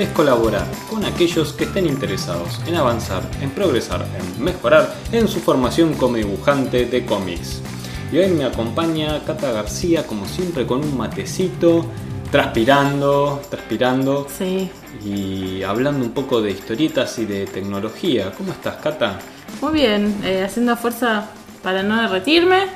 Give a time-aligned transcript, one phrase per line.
[0.00, 5.40] es colaborar con aquellos que estén interesados en avanzar, en progresar, en mejorar en su
[5.40, 7.60] formación como dibujante de cómics.
[8.10, 11.84] Y hoy me acompaña Cata García, como siempre, con un matecito,
[12.32, 14.70] transpirando, transpirando Sí,
[15.04, 18.32] y hablando un poco de historietas y de tecnología.
[18.36, 19.18] ¿Cómo estás, Cata?
[19.60, 21.28] muy bien, eh, haciendo fuerza
[21.62, 22.68] para no derretirme.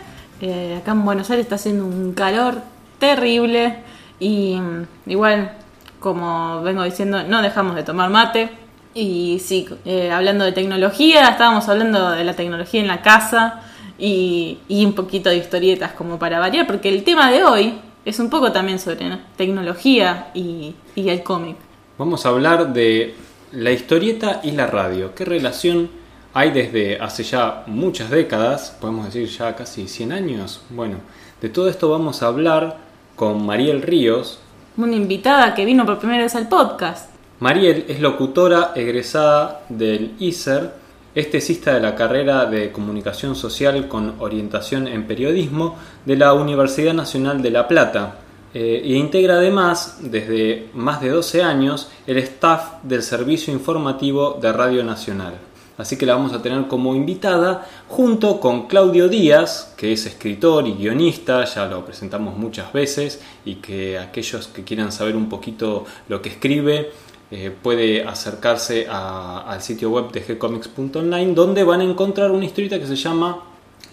[0.42, 2.56] Eh, acá en Buenos Aires está haciendo un calor
[2.98, 3.78] terrible
[4.20, 5.63] y mm, igual,
[6.04, 8.50] como vengo diciendo, no dejamos de tomar mate.
[8.92, 13.62] Y sí, eh, hablando de tecnología, estábamos hablando de la tecnología en la casa
[13.98, 18.28] y, un poquito de historietas como para variar, porque el tema de hoy es un
[18.28, 19.18] poco también sobre ¿no?
[19.36, 21.56] tecnología y, y el cómic.
[21.96, 23.14] Vamos a hablar de
[23.52, 25.14] la historieta y la radio.
[25.14, 25.88] ¿Qué relación
[26.34, 28.76] hay desde hace ya muchas décadas?
[28.78, 30.60] Podemos decir ya casi 100 años.
[30.68, 30.98] Bueno,
[31.40, 32.76] de todo esto vamos a hablar
[33.16, 34.40] con Mariel Ríos.
[34.76, 37.08] Una invitada que vino por primera vez al podcast.
[37.38, 40.72] Mariel es locutora egresada del ISER,
[41.14, 46.92] es tesista de la carrera de Comunicación Social con orientación en periodismo de la Universidad
[46.92, 48.18] Nacional de La Plata.
[48.52, 54.52] eh, e integra además, desde más de 12 años, el staff del Servicio Informativo de
[54.52, 55.34] Radio Nacional.
[55.76, 60.68] Así que la vamos a tener como invitada junto con Claudio Díaz, que es escritor
[60.68, 65.84] y guionista, ya lo presentamos muchas veces, y que aquellos que quieran saber un poquito
[66.08, 66.92] lo que escribe,
[67.30, 72.78] eh, puede acercarse a- al sitio web de gcomics.online, donde van a encontrar una historieta
[72.78, 73.42] que se llama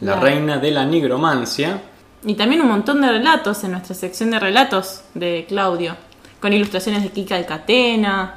[0.01, 1.81] La Reina de la Nigromancia.
[2.23, 5.95] Y también un montón de relatos en nuestra sección de relatos de Claudio,
[6.39, 8.35] con ilustraciones de Kika Alcatena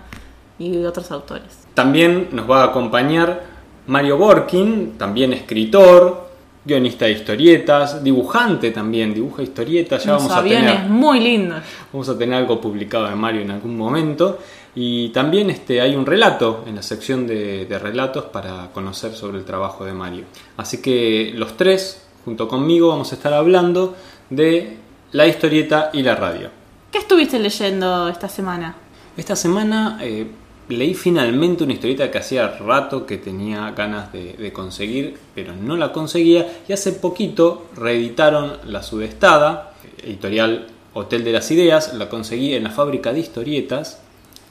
[0.59, 1.64] y otros autores.
[1.75, 3.45] También nos va a acompañar
[3.87, 6.29] Mario Borkin, también escritor,
[6.65, 11.63] guionista de historietas, dibujante también, dibuja historietas, ya vamos a tener muy lindos.
[11.93, 14.39] Vamos a tener algo publicado de Mario en algún momento.
[14.77, 19.39] Y también este, hay un relato en la sección de, de relatos para conocer sobre
[19.39, 20.25] el trabajo de Mario.
[20.57, 23.95] Así que los tres, junto conmigo, vamos a estar hablando
[24.31, 24.77] de
[25.13, 26.51] la historieta y la radio.
[26.91, 28.75] ¿Qué estuviste leyendo esta semana?
[29.17, 30.27] Esta semana eh,
[30.69, 35.93] leí finalmente una historieta que hacía rato que tenía ganas de, conseguir, pero no la
[35.93, 36.61] conseguía.
[36.69, 41.95] Y hace poquito reeditaron La Sudestada, editorial Hotel de las Ideas.
[41.95, 44.01] La conseguí en la fábrica de historietas.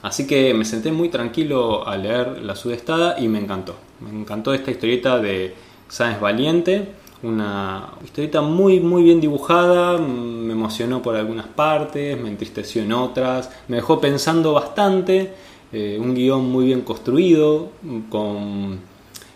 [0.01, 3.75] Así que me senté muy tranquilo a leer La Sudestada y me encantó.
[4.01, 5.55] Me encantó esta historieta de
[5.87, 7.03] Sáenz Valiente.
[7.23, 13.49] Una historieta muy muy bien dibujada, me emocionó por algunas partes, me entristeció en otras,
[13.69, 15.33] me dejó pensando bastante,
[15.73, 17.71] eh, un guion muy bien construido,
[18.09, 18.79] con,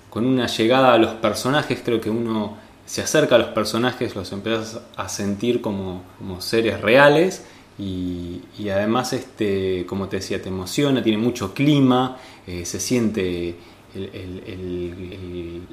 [0.10, 4.32] con una llegada a los personajes, creo que uno se acerca a los personajes, los
[4.32, 7.44] empiezas a sentir como, como seres reales
[7.78, 12.18] y, y además, este, como te decía, te emociona, tiene mucho clima,
[12.48, 13.56] eh, se siente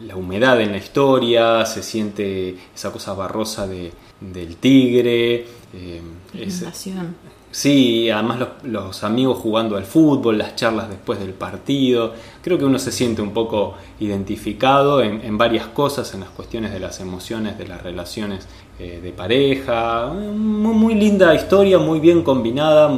[0.06, 5.46] la humedad en la historia, se siente esa cosa barrosa de, del tigre.
[7.26, 7.33] eh.
[7.54, 12.12] Sí, además los, amigos jugando al fútbol, las charlas después del partido.
[12.42, 16.80] Creo que uno se siente un poco identificado en, varias cosas, en las cuestiones de
[16.80, 18.48] las emociones, de las relaciones
[18.80, 20.08] eh, de pareja.
[20.08, 22.92] Muy, linda historia, muy bien combinada,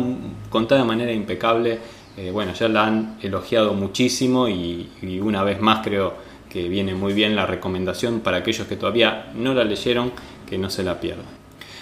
[0.48, 1.78] contada de manera impecable.
[2.16, 6.14] Eh, bueno, ya la han elogiado muchísimo y, y una vez más creo
[6.48, 10.12] que viene muy bien la recomendación para aquellos que todavía no la leyeron,
[10.48, 11.36] que no se la pierdan.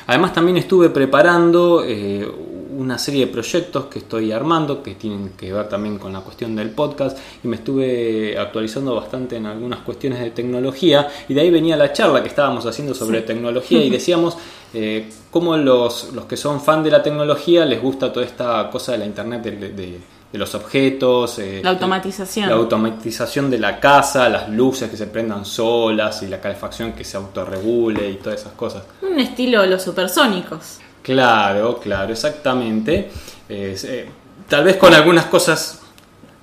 [0.06, 2.28] Además también estuve preparando eh,
[2.76, 6.54] una serie de proyectos que estoy armando que tienen que ver también con la cuestión
[6.56, 11.50] del podcast y me estuve actualizando bastante en algunas cuestiones de tecnología y de ahí
[11.50, 13.26] venía la charla que estábamos haciendo sobre Sí.
[13.26, 14.36] tecnología y decíamos
[14.72, 18.92] eh, cómo los, los que son fan de la tecnología les gusta toda esta cosa
[18.92, 22.48] de la internet de, de- de los objetos, eh, La automatización.
[22.48, 27.04] la automatización de la casa, las luces que se prendan solas y la calefacción que
[27.04, 28.82] se autorregule y todas esas cosas.
[29.02, 30.78] Un estilo los supersónicos.
[31.04, 33.10] Claro, claro, exactamente.
[33.46, 34.08] Eh,
[34.48, 35.82] tal vez con algunas cosas,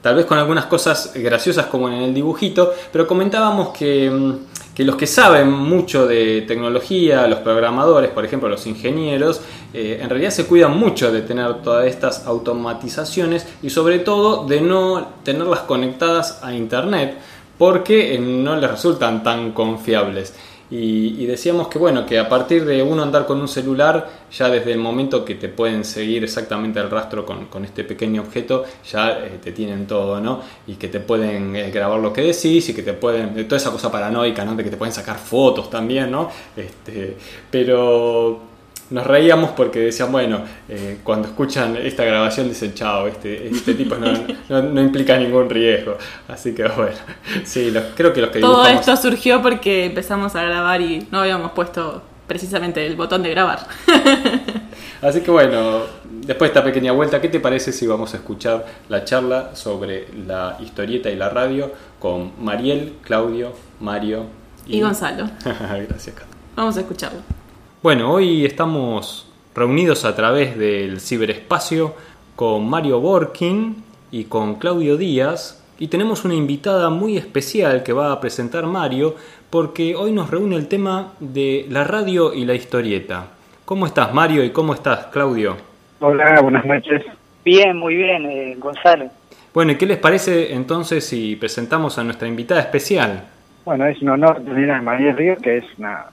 [0.03, 4.33] tal vez con algunas cosas graciosas como en el dibujito, pero comentábamos que, mm,
[4.75, 9.41] que los que saben mucho de tecnología, los programadores, por ejemplo, los ingenieros,
[9.73, 14.61] eh, en realidad se cuidan mucho de tener todas estas automatizaciones y sobre todo de
[14.61, 17.17] no tenerlas conectadas a Internet
[17.57, 20.35] porque no les resultan tan confiables.
[20.71, 24.71] Y, decíamos que bueno, que a partir de uno andar con un celular, ya desde
[24.71, 29.39] el momento que te pueden seguir exactamente el rastro con, este pequeño objeto, ya eh,
[29.43, 30.39] te tienen todo, ¿no?
[30.67, 33.69] Y que te pueden eh, grabar lo que decís y que te pueden, toda esa
[33.69, 34.55] cosa paranoica, ¿no?
[34.55, 36.29] De que te pueden sacar fotos también, ¿no?
[36.55, 37.17] Este,
[37.49, 38.50] pero
[38.91, 43.95] nos reíamos porque decían, bueno, eh, cuando escuchan esta grabación dicen, chao, este, este tipo
[43.95, 45.97] no, implica ningún riesgo.
[46.27, 46.97] Así que bueno,
[47.45, 51.53] sí, creo que los que Todo esto surgió porque empezamos a grabar y no habíamos
[51.53, 53.65] puesto precisamente el botón de grabar.
[55.01, 58.65] Así que bueno, después de esta pequeña vuelta, ¿qué te parece si vamos a escuchar
[58.89, 64.25] la charla sobre la historieta y la radio con Mariel, Claudio, Mario
[64.67, 65.29] y, y Gonzalo?
[65.43, 66.27] Gracias, Cata.
[66.55, 67.40] Vamos a escucharlo.
[67.83, 71.95] Bueno, hoy estamos reunidos a través del ciberespacio
[72.35, 73.75] con Mario Borkin
[74.11, 79.15] y con Claudio Díaz y tenemos una invitada muy especial que va a presentar Mario
[79.49, 83.29] porque hoy nos reúne el tema de la radio y la historieta.
[83.65, 85.57] ¿Cómo estás Mario y cómo estás Claudio?
[86.01, 87.03] Hola, buenas noches.
[87.43, 89.09] Bien, muy bien, eh, Gonzalo.
[89.55, 93.23] Bueno, ¿y qué les parece entonces si presentamos a nuestra invitada especial?
[93.63, 96.05] Bueno, es un honor tener a María Ríos, que es una,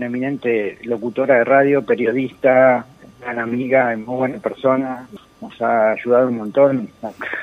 [0.00, 2.86] eminente locutora de radio, periodista,
[3.20, 5.06] gran amiga, muy buena persona.
[5.40, 6.88] Nos ha ayudado un montón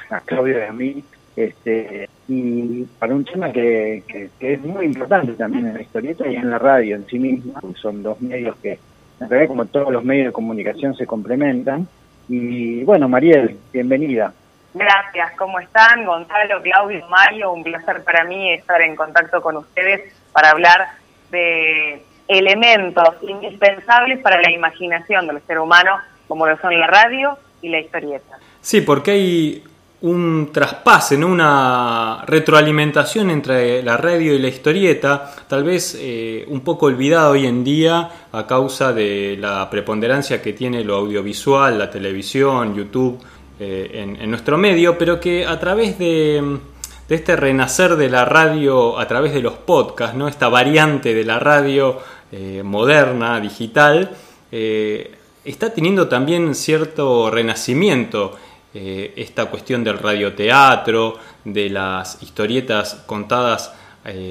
[0.09, 1.03] a, Claudio y a mí.
[1.35, 4.03] Este, y para un tema que,
[4.39, 8.01] es muy importante también en la historieta y en la radio en sí misma, son
[8.01, 8.79] dos medios que
[9.47, 11.87] como todos los medios de comunicación se complementan.
[12.27, 14.33] Y bueno, Mariel, bienvenida.
[14.73, 16.05] Gracias, ¿cómo están?
[16.05, 20.87] Gonzalo, Claudio, Mario, un placer para mí estar en contacto con ustedes para hablar
[21.29, 25.97] de elementos indispensables para la imaginación del ser humano,
[26.27, 28.37] como lo son la radio y la historieta.
[28.61, 29.63] Sí, porque hay
[30.01, 31.27] un traspase, ¿no?
[31.27, 37.45] una retroalimentación entre la radio y la historieta, tal vez eh, un poco olvidada hoy
[37.45, 43.21] en día a causa de la preponderancia que tiene lo audiovisual, la televisión, YouTube
[43.63, 46.57] eh, en, nuestro medio, pero que a través de,
[47.07, 50.27] este renacer de la radio, a través de los podcasts, ¿no?
[50.27, 51.99] esta variante de la radio
[52.31, 54.17] eh, moderna, digital,
[54.51, 55.11] eh,
[55.45, 58.35] está teniendo también cierto renacimiento
[58.73, 63.73] esta cuestión del radioteatro, de las historietas contadas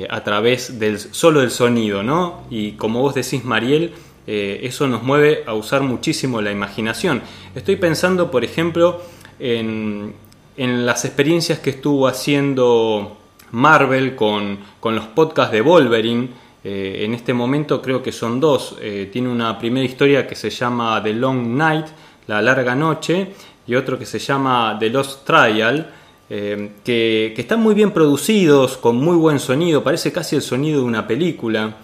[0.09, 2.45] a través del solo del sonido, ¿no?
[2.49, 3.93] Y como vos decís, Mariel,
[4.27, 7.21] eso nos mueve a usar muchísimo la imaginación.
[7.55, 9.03] Estoy pensando, por ejemplo,
[9.41, 10.15] en,
[10.57, 13.17] las experiencias que estuvo haciendo
[13.53, 16.29] Marvel con, los podcasts de Wolverine.
[16.63, 18.77] Eh, en este momento creo que son dos.
[18.81, 21.87] Eh, tiene una primera historia que se llama The Long Night,
[22.27, 23.33] La Larga Noche,
[23.67, 25.91] y otro que se llama The Lost Trial,
[26.29, 30.81] eh, que, que, están muy bien producidos, con muy buen sonido, parece casi el sonido
[30.81, 31.77] de una película.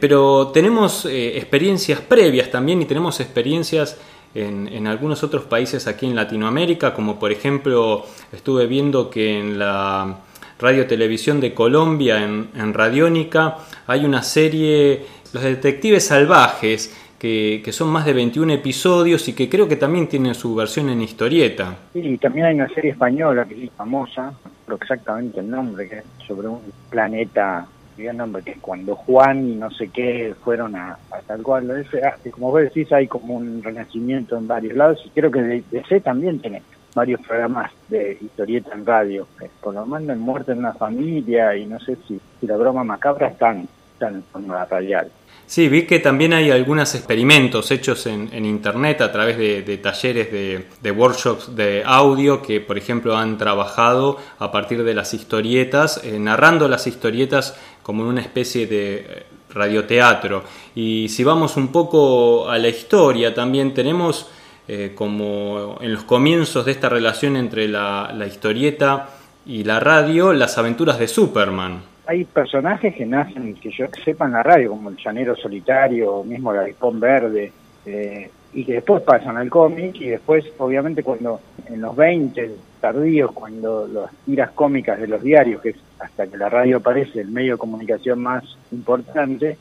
[0.00, 3.98] pero tenemos experiencias previas también y tenemos experiencias
[4.36, 10.18] en, algunos otros países aquí en Latinoamérica, como por ejemplo estuve viendo que en la
[10.58, 13.56] radio televisión de Colombia, en, Radiónica,
[13.86, 19.66] hay una serie, Los Detectives Salvajes, que, son más de 21 episodios y que creo
[19.66, 21.76] que también tienen su versión en historieta.
[21.94, 24.32] y también hay una serie española que es famosa,
[24.64, 27.66] pero exactamente el nombre, que es sobre un planeta
[28.12, 32.62] nombre que cuando Juan y no sé qué fueron a, tal cual, ah, como vos
[32.62, 36.62] decís, hay como un renacimiento en varios lados y creo que DC también tiene
[36.94, 39.26] varios programas de historieta en radio,
[39.60, 43.28] por lo menos en Muerte en una familia y no sé si, la broma macabra
[43.28, 45.10] están, están en la radial.
[45.46, 50.90] Sí, vi que también hay algunos experimentos hechos en, internet a través de, talleres de,
[50.90, 56.66] workshops de audio que, por ejemplo, han trabajado a partir de las historietas, eh, narrando
[56.66, 60.42] las historietas como en una especie de eh, radioteatro.
[60.74, 64.26] Y si vamos un poco a la historia, también tenemos
[64.66, 69.10] eh, como en los comienzos de esta relación entre la historieta
[69.46, 74.32] y la radio, las aventuras de Superman hay personajes que nacen, que yo sepa en
[74.32, 77.52] la radio, como el llanero solitario, mismo el halcón verde,
[77.84, 83.32] eh, y que después pasan al cómic, y después, obviamente, cuando en los 20 tardíos,
[83.32, 87.28] cuando las tiras cómicas de los diarios, que es hasta que la radio aparece el
[87.28, 89.58] medio de comunicación más importante,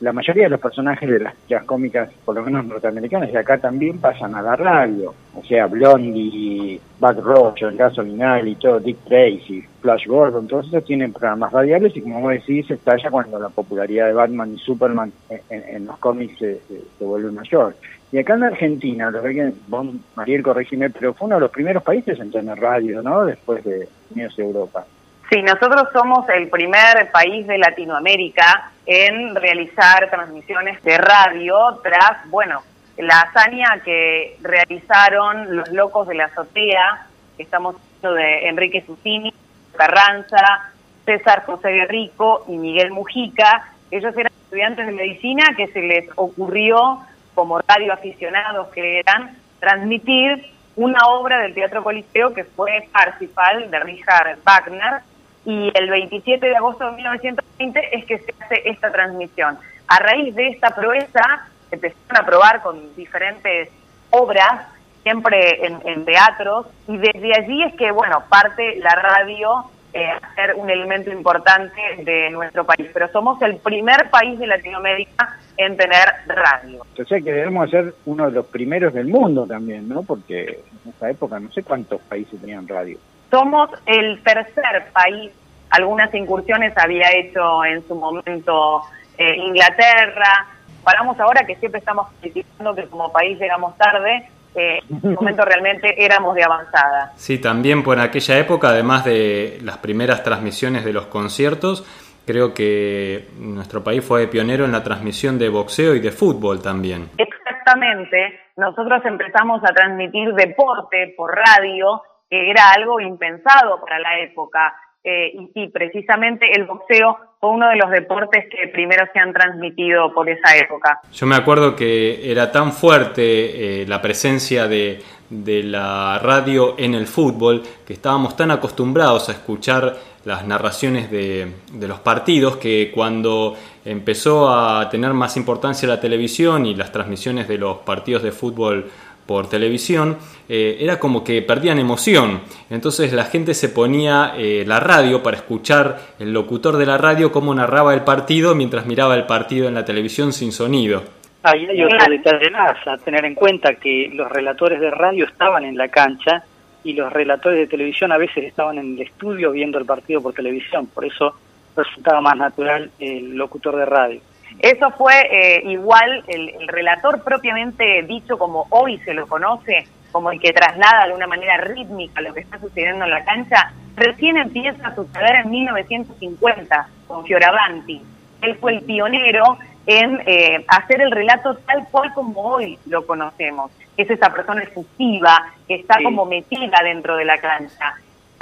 [0.00, 3.98] la mayoría de los personajes de las cómicas, por lo menos norteamericanas, y acá también
[3.98, 5.14] pasan a la radio.
[5.34, 11.12] O sea, Blondie, el caso Vinal y todo, Dick Tracy, Flash Gordon, todos esos tienen
[11.12, 15.12] programas radiales y como vos decís, estalla cuando la popularidad de Batman y Superman
[15.50, 16.60] en, los cómics se,
[17.00, 17.76] vuelve mayor.
[18.12, 21.82] Y acá en Argentina, lo que vos, Mariel, corregime, pero fue uno de los primeros
[21.82, 23.24] países en tener radio, ¿no?
[23.24, 24.86] Después de Unidos Europa.
[25.30, 32.62] Sí, nosotros somos el primer país de Latinoamérica en realizar transmisiones de radio tras, bueno,
[32.96, 37.06] la hazaña que realizaron los locos de la azotea,
[37.38, 39.32] estamos hablando de Enrique Susini,
[39.76, 40.70] Carranza,
[41.04, 43.68] César José Guerrico y Miguel Mujica.
[43.90, 47.00] Ellos eran estudiantes de medicina que se les ocurrió,
[47.34, 54.38] como radioaficionados que eran, transmitir una obra del Teatro Coliseo que fue Parsifal de Richard
[54.44, 55.02] Wagner,
[55.44, 59.58] y el 27 de agosto de 1920 es que se hace esta transmisión.
[59.88, 63.68] A raíz de esta proeza empezaron a probar con diferentes
[64.10, 64.66] obras,
[65.02, 70.54] siempre en, teatros, y desde allí es que, bueno, parte la radio eh, a ser
[70.56, 72.88] un elemento importante de nuestro país.
[72.92, 76.84] Pero somos el primer país de Latinoamérica en tener radio.
[76.98, 80.02] O sea que debemos ser uno de los primeros del mundo también, ¿no?
[80.02, 82.98] Porque en esa época no sé cuántos países tenían radio.
[83.34, 85.32] Somos el tercer país,
[85.70, 88.82] algunas incursiones había hecho en su momento
[89.18, 90.46] eh, Inglaterra,
[90.84, 95.44] paramos ahora que siempre estamos criticando que como país llegamos tarde, eh, en ese momento
[95.46, 97.10] realmente éramos de avanzada.
[97.16, 101.84] Sí, también por aquella época, además de las primeras transmisiones de los conciertos,
[102.24, 107.10] creo que nuestro país fue pionero en la transmisión de boxeo y de fútbol también.
[107.18, 114.74] Exactamente, nosotros empezamos a transmitir deporte por radio que era algo impensado para la época.
[115.06, 119.34] Eh, y sí, precisamente el boxeo fue uno de los deportes que primero se han
[119.34, 121.00] transmitido por esa época.
[121.12, 126.94] Yo me acuerdo que era tan fuerte eh, la presencia de, de la radio en
[126.94, 132.90] el fútbol que estábamos tan acostumbrados a escuchar las narraciones de, de, los partidos que
[132.94, 138.32] cuando empezó a tener más importancia la televisión y las transmisiones de los partidos de
[138.32, 138.90] fútbol
[139.26, 142.40] por televisión, eh, era como que perdían emoción.
[142.70, 147.32] Entonces la gente se ponía eh, la radio para escuchar el locutor de la radio
[147.32, 151.02] cómo narraba el partido mientras miraba el partido en la televisión sin sonido.
[151.42, 155.64] Ahí hay otro detalle más, a tener en cuenta que los relatores de radio estaban
[155.64, 156.42] en la cancha
[156.82, 160.32] y los relatores de televisión a veces estaban en el estudio viendo el partido por
[160.32, 161.34] televisión, por eso
[161.76, 164.20] resultaba más natural el locutor de radio.
[164.58, 170.40] Eso fue eh, igual el, relator propiamente dicho como hoy se lo conoce, como el
[170.40, 174.88] que traslada de una manera rítmica lo que está sucediendo en la cancha, recién empieza
[174.88, 178.02] a suceder en 1950 con Fioravanti.
[178.42, 183.70] Él fue el pionero en eh, hacer el relato tal cual como hoy lo conocemos.
[183.96, 187.94] Es esa persona efusiva que está como metida dentro de la cancha.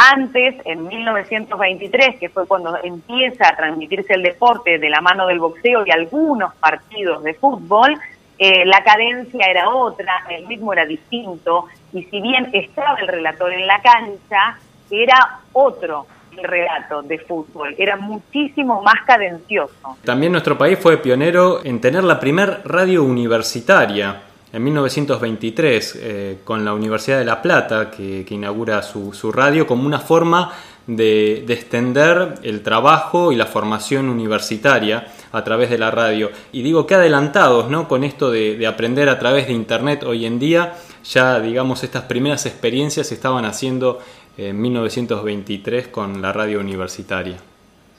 [0.05, 5.39] Antes, en 1923, que fue cuando empieza a transmitirse el deporte de la mano del
[5.39, 7.97] boxeo y algunos partidos de fútbol,
[8.37, 13.53] eh, la cadencia era otra, el ritmo era distinto, y si bien estaba el relator
[13.53, 14.59] en la cancha,
[14.91, 19.99] era otro el relato de fútbol, era muchísimo más cadencioso.
[20.05, 26.65] También nuestro país fue pionero en tener la primer radio universitaria en 1923 eh, con
[26.65, 30.53] la Universidad de La Plata, que, inaugura su, radio como una forma
[30.87, 36.31] de, extender el trabajo y la formación universitaria a través de la radio.
[36.53, 37.89] Y digo que adelantados ¿no?
[37.89, 42.45] con esto de, aprender a través de Internet hoy en día, ya digamos estas primeras
[42.45, 44.01] experiencias se estaban haciendo
[44.37, 47.37] en 1923 con la radio universitaria.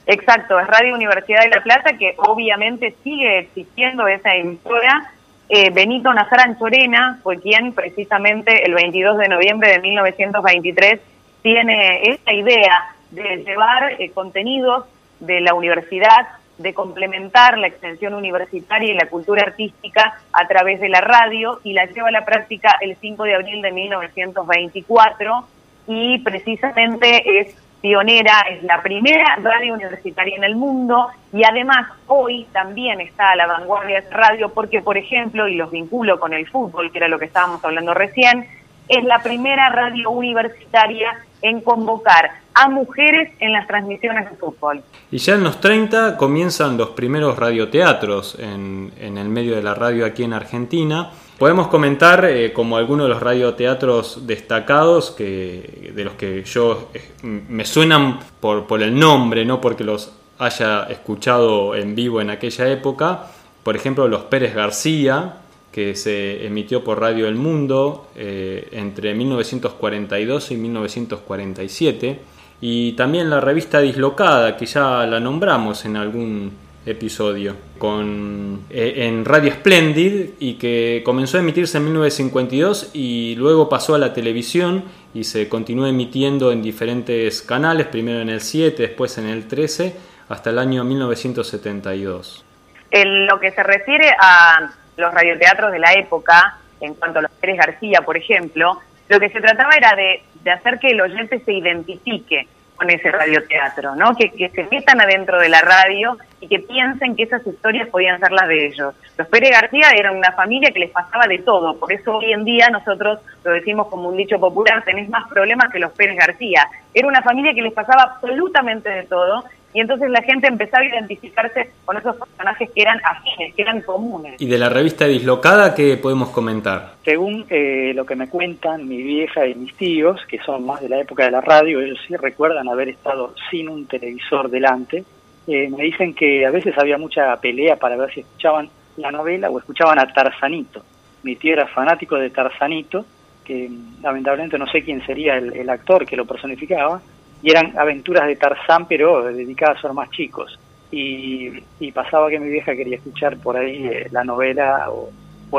[0.06, 5.13] Exacto, es Radio Universidad de La Plata que obviamente sigue existiendo esa emisora
[5.48, 11.00] eh, Benito Nazar Chorena fue quien precisamente el 22 de noviembre de 1923
[11.42, 14.86] tiene esta idea de llevar eh, contenidos
[15.20, 20.88] de la universidad, de complementar la extensión universitaria y la cultura artística a través de
[20.88, 25.46] la radio y la lleva a la práctica el 5 de abril de 1924
[25.88, 32.46] y precisamente es pionera, es la primera radio universitaria en el mundo y además hoy
[32.50, 36.48] también está a la vanguardia de radio porque, por ejemplo, y los vinculo con el
[36.48, 38.48] fútbol, que era lo que estábamos hablando recién,
[38.88, 41.12] es la primera radio universitaria
[41.44, 44.82] en convocar a mujeres en las transmisiones de fútbol.
[45.10, 49.74] Y ya en los 30 comienzan los primeros radioteatros en, en el medio de la
[49.74, 56.04] radio aquí en Argentina Podemos comentar eh, como algunos de los radioteatros destacados que, de
[56.04, 61.74] los que yo eh, me suenan por, por el nombre, no porque los haya escuchado
[61.74, 63.26] en vivo en aquella época,
[63.64, 65.38] por ejemplo, Los Pérez García,
[65.74, 72.20] que se emitió por Radio El Mundo eh, entre 1942 y 1947,
[72.60, 76.52] y también la revista Dislocada, que ya la nombramos en algún
[76.86, 83.68] episodio, con, eh, en Radio Splendid, y que comenzó a emitirse en 1952 y luego
[83.68, 88.80] pasó a la televisión y se continuó emitiendo en diferentes canales, primero en el 7,
[88.80, 89.96] después en el 13,
[90.28, 92.44] hasta el año 1972.
[92.92, 97.30] En lo que se refiere a los radioteatros de la época, en cuanto a los
[97.32, 101.52] Pérez García, por ejemplo, lo que se trataba era de, hacer que el oyente se
[101.52, 102.46] identifique
[102.76, 104.16] con ese radioteatro, ¿no?
[104.16, 108.18] Que, que, se metan adentro de la radio y que piensen que esas historias podían
[108.18, 108.94] ser las de ellos.
[109.16, 112.44] Los Pérez García eran una familia que les pasaba de todo, por eso hoy en
[112.44, 116.68] día nosotros lo decimos como un dicho popular, tenés más problemas que los Pérez García.
[116.92, 119.44] Era una familia que les pasaba absolutamente de todo
[119.74, 123.80] y entonces la gente empezaba a identificarse con esos personajes que eran afines, que eran
[123.82, 124.40] comunes.
[124.40, 126.92] ¿Y de la revista Dislocada qué podemos comentar?
[127.04, 130.88] Según eh, lo que me cuentan mi vieja y mis tíos, que son más de
[130.88, 135.02] la época de la radio, ellos sí recuerdan haber estado sin un televisor delante,
[135.48, 139.50] eh, me dicen que a veces había mucha pelea para ver si escuchaban la novela
[139.50, 140.84] o escuchaban a Tarzanito.
[141.24, 143.04] Mi tío era fanático de Tarzanito,
[143.44, 143.68] que
[144.00, 147.02] lamentablemente no sé quién sería el actor que lo personificaba,
[147.44, 150.58] y eran aventuras de Tarzán, pero dedicadas a los más chicos.
[150.90, 151.50] Y,
[151.92, 155.10] pasaba que mi vieja quería escuchar por ahí eh, la novela o,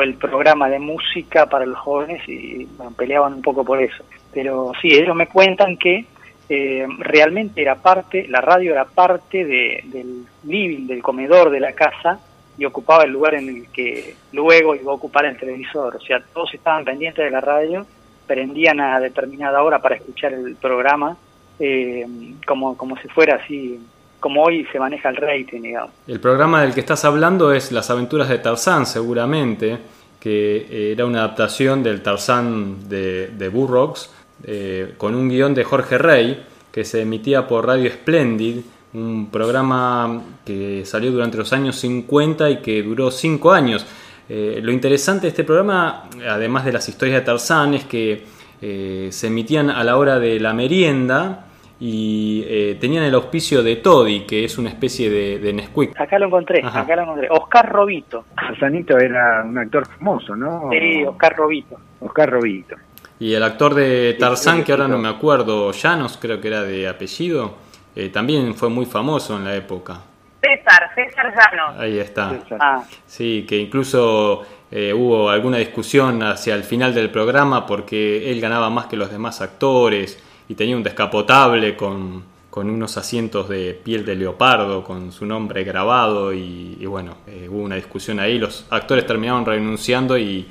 [0.01, 4.04] el programa de música para los jóvenes y peleaban un poco por eso.
[4.34, 6.06] Pero sí, ellos me cuentan que
[6.50, 12.20] eh, realmente era parte, la radio era parte del living, del comedor de la casa
[12.58, 15.96] y ocupaba el lugar en el que luego iba a ocupar el televisor.
[15.96, 17.86] O sea, todos estaban pendientes de la radio,
[18.27, 21.15] prendían a determinada hora para escuchar el programa
[21.60, 22.06] eh,
[22.46, 23.80] como, como si fuera así,
[24.20, 25.92] como hoy se maneja el rating, digamos.
[26.08, 29.78] El programa del que estás hablando es Las aventuras de Tarzán, seguramente,
[30.20, 34.10] que era una adaptación del Tarzán de, de Burroughs,
[34.44, 38.58] eh, con un guion de Jorge Rey, que se emitía por Radio Splendid,
[38.94, 43.86] un programa que salió durante los años 50 y que duró 5 años.
[44.28, 49.28] Eh, lo interesante de este programa, además de las historias de Tarzán, es que se
[49.28, 51.46] emitían a la hora de la merienda
[51.79, 56.00] y eh, tenían el auspicio de Toddy, que es una especie de, de Nesquik.
[56.00, 57.27] Acá lo encontré, acá lo encontré.
[57.29, 58.25] Oscar Robito.
[58.59, 60.70] Sanito era un actor famoso, ¿no?
[60.72, 61.77] Sí, Oscar Robito.
[62.00, 62.75] Oscar Robito.
[63.20, 66.88] Y el actor de Tarzán, que ahora no me acuerdo, Llanos creo que era de
[66.88, 67.55] apellido,
[67.96, 70.01] eh, también fue muy famoso en la época.
[70.42, 71.79] César, César Llanos.
[71.79, 72.40] Ahí está.
[72.59, 72.83] Ah.
[73.05, 78.70] Sí, que incluso eh, hubo alguna discusión hacia el final del programa porque él ganaba
[78.70, 82.24] más que los demás actores y tenía un descapotable con,
[82.55, 87.62] con unos asientos de piel de leopardo, con su nombre grabado y, bueno, eh, hubo
[87.62, 90.50] una discusión ahí, los actores terminaron renunciando y,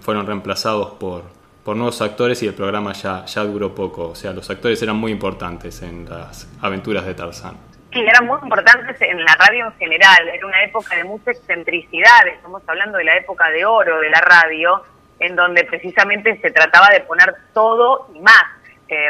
[0.00, 1.24] fueron reemplazados por,
[1.62, 4.96] por nuevos actores y el programa ya, ya duró poco, o sea, los actores eran
[4.96, 7.56] muy importantes en las aventuras de Tarzán.
[7.92, 12.28] Sí, eran muy importantes en la radio en general, era una época de mucha excentricidad,
[12.28, 14.84] estamos hablando de la época de oro de la radio,
[15.18, 18.59] en donde precisamente se trataba de poner todo y más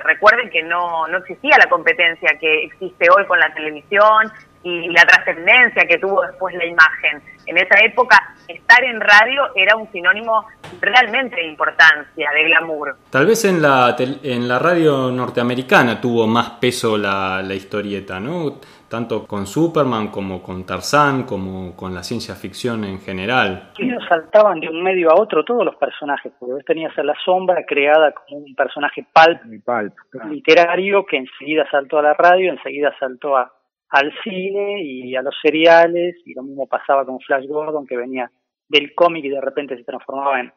[0.04, 4.30] recuerden que no, no existía la competencia que existe hoy con la televisión
[4.62, 7.22] y la trascendencia que tuvo después la imagen.
[7.46, 10.44] En esa época, estar en radio era un sinónimo
[10.80, 12.96] realmente de importancia, de glamour.
[13.08, 18.60] Tal vez en la, en la radio norteamericana tuvo más peso la historieta, ¿no?
[18.90, 23.70] Tanto con Superman como con Tarzán, como con la ciencia ficción en general.
[23.78, 27.14] Ellos saltaban de un medio a otro todos los personajes, porque vos tenías a la
[27.24, 29.40] sombra creada como un personaje pulp,
[30.28, 33.52] literario que enseguida saltó a la radio, enseguida saltó a,
[33.90, 38.28] al cine y a los seriales, y lo mismo pasaba con Flash Gordon, que venía
[38.68, 40.52] del cómic y de repente se transformaba en,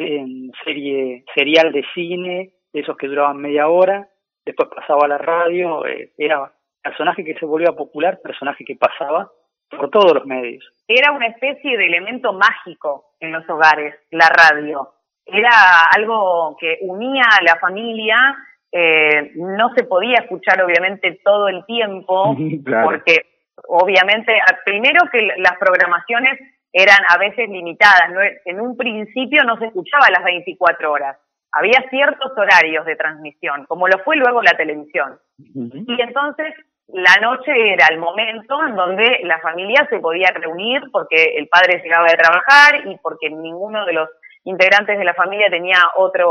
[0.00, 4.06] en serie serial de cine, esos que duraban media hora,
[4.44, 9.30] después pasaba a la radio, eh, era personaje que se volvía popular, personaje que pasaba
[9.70, 10.64] por todos los medios.
[10.88, 14.88] Era una especie de elemento mágico en los hogares, la radio.
[15.24, 18.36] Era algo que unía a la familia,
[18.72, 22.36] eh, no se podía escuchar obviamente todo el tiempo,
[22.84, 23.26] porque
[23.68, 24.32] obviamente,
[24.64, 26.38] primero que las programaciones
[26.72, 28.10] eran a veces limitadas,
[28.44, 31.16] en un principio no se escuchaba las 24 horas,
[31.52, 35.18] había ciertos horarios de transmisión, como lo fue luego la televisión.
[35.38, 36.54] Y entonces
[36.92, 41.80] la noche era el momento en donde la familia se podía reunir porque el padre
[41.82, 44.08] llegaba de trabajar y porque ninguno de los
[44.44, 46.30] integrantes de la familia tenía otro,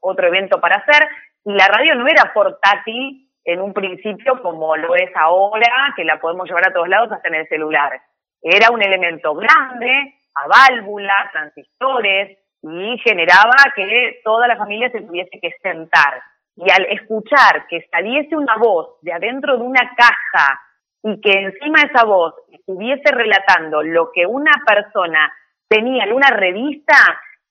[0.00, 1.08] otro evento para hacer.
[1.44, 6.20] Y la radio no era portátil en un principio como lo es ahora, que la
[6.20, 8.00] podemos llevar a todos lados hasta en el celular.
[8.42, 15.38] Era un elemento grande, a válvulas, transistores, y generaba que toda la familia se tuviese
[15.40, 16.22] que sentar.
[16.64, 20.60] Y al escuchar que saliese una voz de adentro de una caja
[21.02, 25.32] y que encima esa voz estuviese relatando lo que una persona
[25.68, 26.94] tenía en una revista,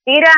[0.06, 0.32] era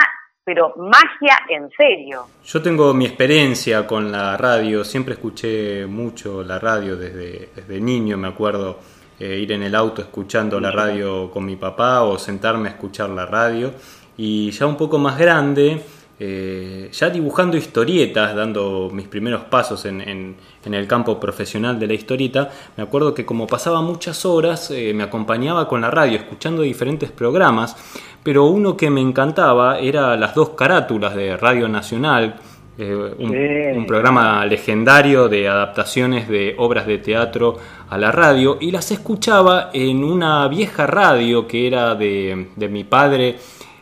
[0.43, 2.25] pero magia en serio.
[2.43, 8.17] Yo tengo mi experiencia con la radio, siempre escuché mucho la radio desde, desde niño,
[8.17, 8.79] me acuerdo
[9.19, 13.10] eh, ir en el auto escuchando la radio con mi papá o sentarme a escuchar
[13.10, 13.71] la radio.
[14.17, 15.79] Y ya un poco más grande,
[16.23, 20.36] eh, ya dibujando historietas, dando mis primeros pasos en, en,
[20.73, 25.01] el campo profesional de la historieta, me acuerdo que como pasaba muchas horas eh, me
[25.01, 27.75] acompañaba con la radio escuchando diferentes programas
[28.23, 32.36] pero uno que me encantaba era las dos carátulas de Radio Nacional,
[32.77, 37.57] eh, un, programa legendario de adaptaciones de obras de teatro
[37.89, 43.38] a la radio, y las escuchaba en una vieja radio que era de, mi padre,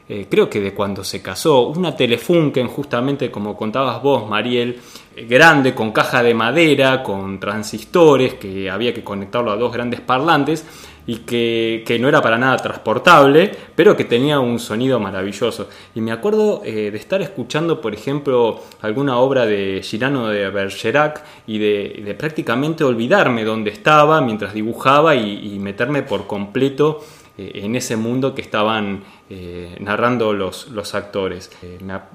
[0.10, 4.80] eh, creo que de cuando se casó, una Telefunken, justamente como contabas vos, Mariel,
[5.16, 10.02] eh, grande, con caja de madera, con transistores, que había que conectarlo a dos grandes
[10.02, 10.66] parlantes,
[11.10, 15.68] y que, no era para nada transportable, pero que tenía un sonido maravilloso.
[15.96, 21.24] Y me acuerdo eh, de estar escuchando, por ejemplo, alguna obra de Girano de Bergerac
[21.48, 27.04] y de, prácticamente olvidarme dónde estaba mientras dibujaba y, meterme por completo
[27.40, 31.52] en ese mundo que estaban eh, narrando los, los actores.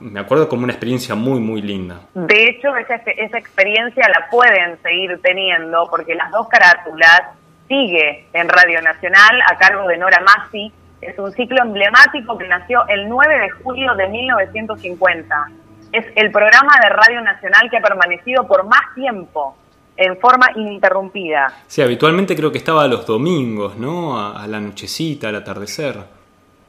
[0.00, 2.00] me, acuerdo como una experiencia muy, muy linda.
[2.14, 7.22] De hecho, esa, esa experiencia la pueden seguir teniendo porque las dos carátulas
[7.68, 10.72] sigue en Radio Nacional a cargo de Nora Massi.
[11.00, 15.50] Es un ciclo emblemático que nació el 9 de julio de 1950.
[15.92, 19.56] Es el programa de Radio Nacional que ha permanecido por más tiempo
[19.96, 21.62] en forma ininterrumpida.
[21.66, 24.18] Sí, habitualmente creo que estaba los domingos, ¿no?
[24.18, 25.96] A, la nochecita, al atardecer.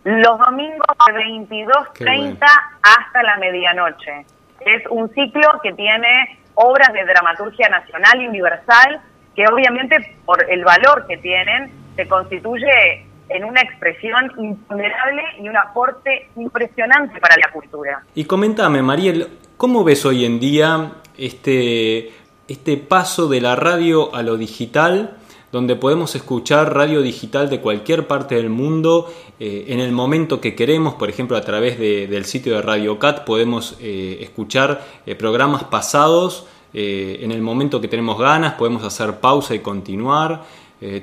[0.03, 2.37] Los domingos de 22.30
[2.81, 4.25] hasta la medianoche.
[4.59, 9.01] Es un ciclo que tiene obras de dramaturgia nacional y universal
[9.35, 15.57] que obviamente por el valor que tienen se constituye en una expresión imponderable y un
[15.57, 18.03] aporte impresionante para la cultura.
[18.13, 22.11] Y comentame, Mariel, ¿cómo ves hoy en día este,
[22.47, 25.17] este paso de la radio a lo digital?
[25.55, 30.53] donde podemos escuchar radio digital de cualquier parte del mundo eh, en el momento que
[30.53, 35.63] queremos, por ejemplo a través del sitio de Radio Cat podemos eh, escuchar eh, programas
[35.63, 36.45] pasados
[36.77, 40.43] en el momento que tenemos ganas podemos hacer pausa y continuar.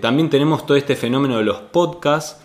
[0.02, 2.42] También tenemos todo este fenómeno de los podcasts,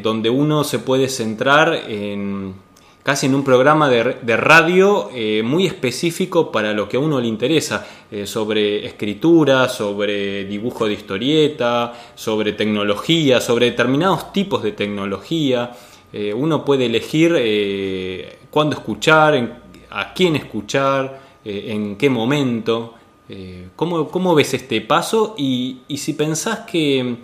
[0.00, 2.54] donde uno se puede centrar en
[3.02, 5.10] casi en un programa de, de radio
[5.44, 7.86] muy específico para lo que a uno le interesa,
[8.24, 15.72] sobre escritura, sobre dibujo de historieta, sobre tecnología, sobre determinados tipos de tecnología.
[16.36, 17.32] uno puede elegir
[18.50, 19.58] cuándo escuchar,
[19.90, 21.22] a quién escuchar.
[21.44, 22.94] Eh, en qué momento.
[23.28, 25.34] Eh, ¿cómo, ves este paso?
[25.36, 27.16] Y, si pensás que,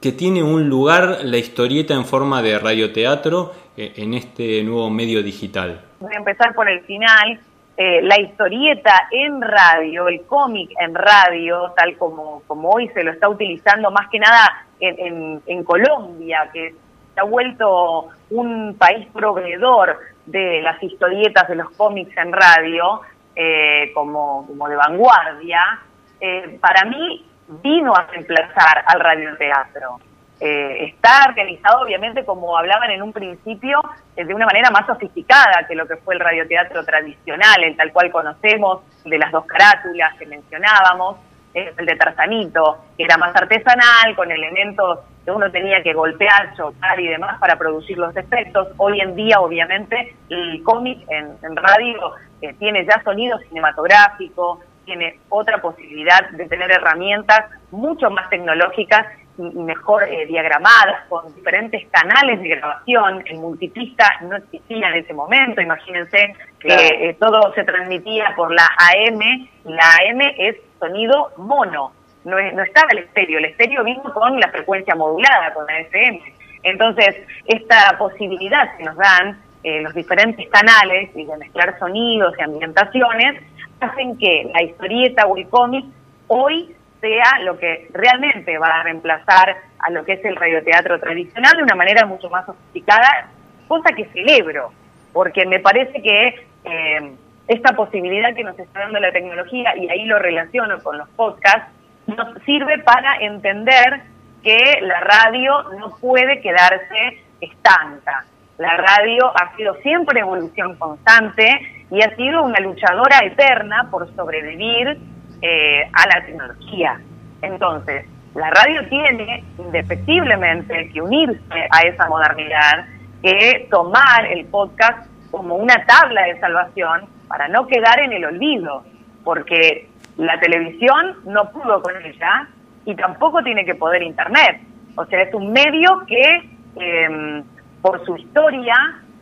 [0.00, 5.22] que, tiene un lugar la historieta en forma de radioteatro eh, en este nuevo medio
[5.22, 5.80] digital.
[6.00, 7.40] Voy a empezar por el final.
[7.76, 13.28] la historieta en radio, el cómic en radio, tal como, como hoy se lo está
[13.28, 16.74] utilizando más que nada en, en Colombia, que
[17.14, 23.00] se ha vuelto un país proveedor de las historietas, de los cómics en radio,
[23.34, 25.80] eh, como, como de vanguardia,
[26.20, 27.24] eh, para mí
[27.62, 29.98] vino a reemplazar al radioteatro.
[30.40, 33.78] Eh, está organizado, obviamente, como hablaban en un principio,
[34.16, 37.92] eh, de una manera más sofisticada que lo que fue el radioteatro tradicional, el tal
[37.92, 41.18] cual conocemos, de las dos carátulas que mencionábamos,
[41.52, 46.98] el de Tarzanito, que era más artesanal, con elementos que uno tenía que golpear, chocar
[47.00, 48.68] y demás para producir los efectos.
[48.76, 52.14] Hoy en día, obviamente, el cómic en radio
[52.60, 59.06] tiene ya sonido cinematográfico, tiene otra posibilidad de tener herramientas mucho más tecnológicas
[59.40, 63.22] y mejor eh, diagramadas, con diferentes canales de grabación.
[63.26, 68.68] El multipista no existía en ese momento, imagínense que eh, todo se transmitía por la
[68.78, 71.92] AM, la AM es sonido mono,
[72.24, 76.20] no, no estaba el estéreo, el estéreo vino con la frecuencia modulada, con la FM.
[76.62, 82.42] Entonces, esta posibilidad que nos dan eh, los diferentes canales y de mezclar sonidos y
[82.42, 83.42] ambientaciones,
[83.80, 85.84] hacen que la historieta o el cómic
[86.28, 91.56] hoy sea lo que realmente va a reemplazar a lo que es el radioteatro tradicional
[91.56, 93.28] de una manera mucho más sofisticada,
[93.68, 94.72] cosa que celebro,
[95.12, 97.12] porque me parece que eh,
[97.48, 101.72] esta posibilidad que nos está dando la tecnología, y ahí lo relaciono con los podcasts,
[102.06, 104.02] nos sirve para entender
[104.42, 108.24] que la radio no puede quedarse estanca.
[108.58, 111.48] La radio ha sido siempre evolución constante
[111.90, 114.98] y ha sido una luchadora eterna por sobrevivir
[115.42, 117.00] eh, a la tecnología.
[117.42, 122.86] Entonces, la radio tiene indefectiblemente que unirse a esa modernidad,
[123.22, 128.84] que tomar el podcast como una tabla de salvación para no quedar en el olvido,
[129.24, 132.48] porque la televisión no pudo con ella
[132.84, 134.60] y tampoco tiene que poder Internet.
[134.96, 137.42] O sea, es un medio que em,
[137.82, 138.74] por su historia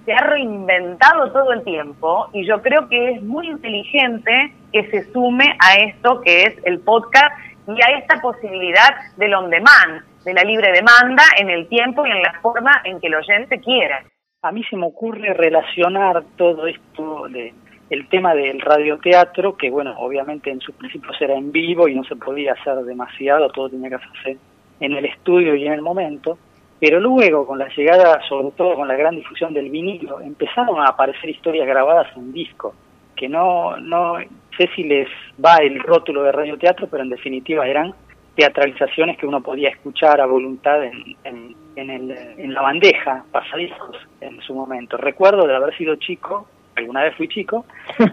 [0.04, 5.12] se ha reinventado todo el tiempo y yo creo que es muy inteligente que se
[5.12, 7.32] sume a esto que es el podcast
[7.66, 12.10] y a esta posibilidad del on demand, de la libre demanda en el tiempo y
[12.10, 14.04] en la forma en que el oyente quiera.
[14.42, 17.52] A mí se me ocurre relacionar todo esto de
[17.90, 22.04] el tema del radioteatro, que bueno, obviamente en sus principios era en vivo y no
[22.04, 24.36] se podía hacer demasiado, todo tenía que hacerse
[24.80, 26.38] en el estudio y en el momento,
[26.78, 30.90] pero luego con la llegada, sobre todo con la gran difusión del vinilo, empezaron a
[30.90, 32.74] aparecer historias grabadas en disco,
[33.16, 34.18] que no, no
[34.58, 35.08] sé si les
[35.42, 37.94] va el rótulo de radioteatro, pero en definitiva eran
[38.36, 43.96] teatralizaciones que uno podía escuchar a voluntad en, en, en, el, en la bandeja, pasadiscos
[44.20, 44.96] en su momento.
[44.96, 46.46] Recuerdo de haber sido chico
[46.78, 47.66] alguna vez fui chico,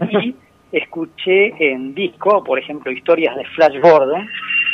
[0.10, 0.36] y
[0.71, 4.27] escuché en disco, por ejemplo, historias de Flash Gordon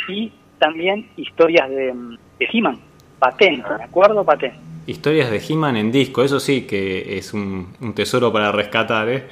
[0.08, 1.92] y también historias de,
[2.38, 2.78] de He-Man,
[3.18, 4.24] Patén, ¿me acuerdo?
[4.24, 4.52] Patén.
[4.86, 9.28] Historias de He-Man en disco, eso sí que es un, tesoro para rescatar, ¿eh?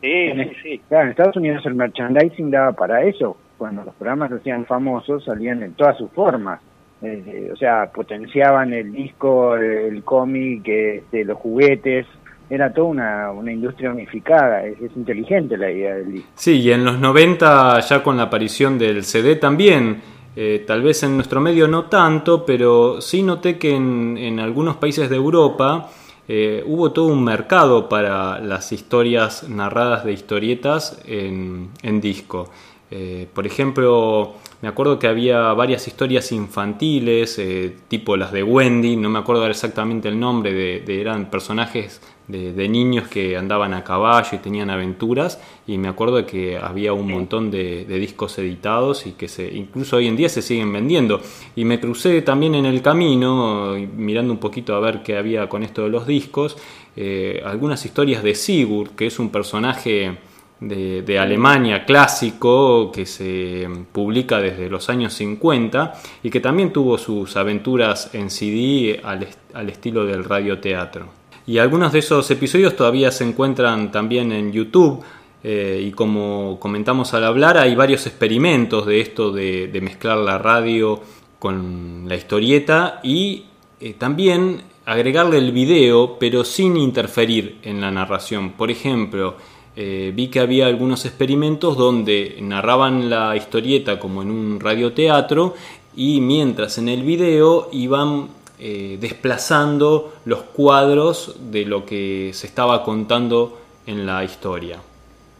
[0.00, 0.32] Sí,
[0.62, 3.36] sí, Claro, en Estados Unidos el merchandising daba para eso.
[3.58, 6.60] Cuando los programas se hacían famosos, salían en todas sus formas.
[7.02, 12.06] Eh, o sea, potenciaban el disco, el cómic, este, los juguetes,
[12.50, 16.28] era toda una, una industria unificada, es, inteligente la idea del disco.
[16.34, 20.02] Sí, y en los 90 ya con la aparición del CD también,
[20.36, 24.76] eh, tal vez en nuestro medio no tanto, pero sí noté que en, en algunos
[24.76, 25.88] países de Europa
[26.32, 32.48] eh, hubo todo un mercado para las historias narradas de historietas en, disco.
[32.88, 37.40] Eh, por ejemplo, me acuerdo que había varias historias infantiles,
[37.88, 43.08] tipo las de Wendy, no me acuerdo exactamente el nombre, de eran personajes de, niños
[43.08, 47.50] que andaban a caballo y tenían aventuras y me acuerdo de que había un montón
[47.50, 51.20] de, discos editados y que se incluso hoy en día se siguen vendiendo
[51.56, 55.62] y me crucé también en el camino mirando un poquito a ver qué había con
[55.62, 56.56] esto de los discos
[56.96, 60.18] eh, algunas historias de Sigurd que es un personaje
[60.60, 66.98] de, de, Alemania clásico que se publica desde los años 50 y que también tuvo
[66.98, 71.19] sus aventuras en CD al, al estilo del radioteatro.
[71.46, 75.02] Y algunos de esos episodios todavía se encuentran también en YouTube.
[75.42, 81.00] Eh, y como comentamos al hablar, hay varios experimentos de esto de, mezclar la radio
[81.38, 83.46] con la historieta y
[83.80, 88.50] eh, también agregarle el video, pero sin interferir en la narración.
[88.52, 89.36] Por ejemplo,
[89.76, 95.54] eh, vi que había algunos experimentos donde narraban la historieta como en un radioteatro
[95.96, 98.28] y mientras en el video iban
[98.60, 104.78] eh, desplazando los cuadros de lo que se estaba contando en la historia.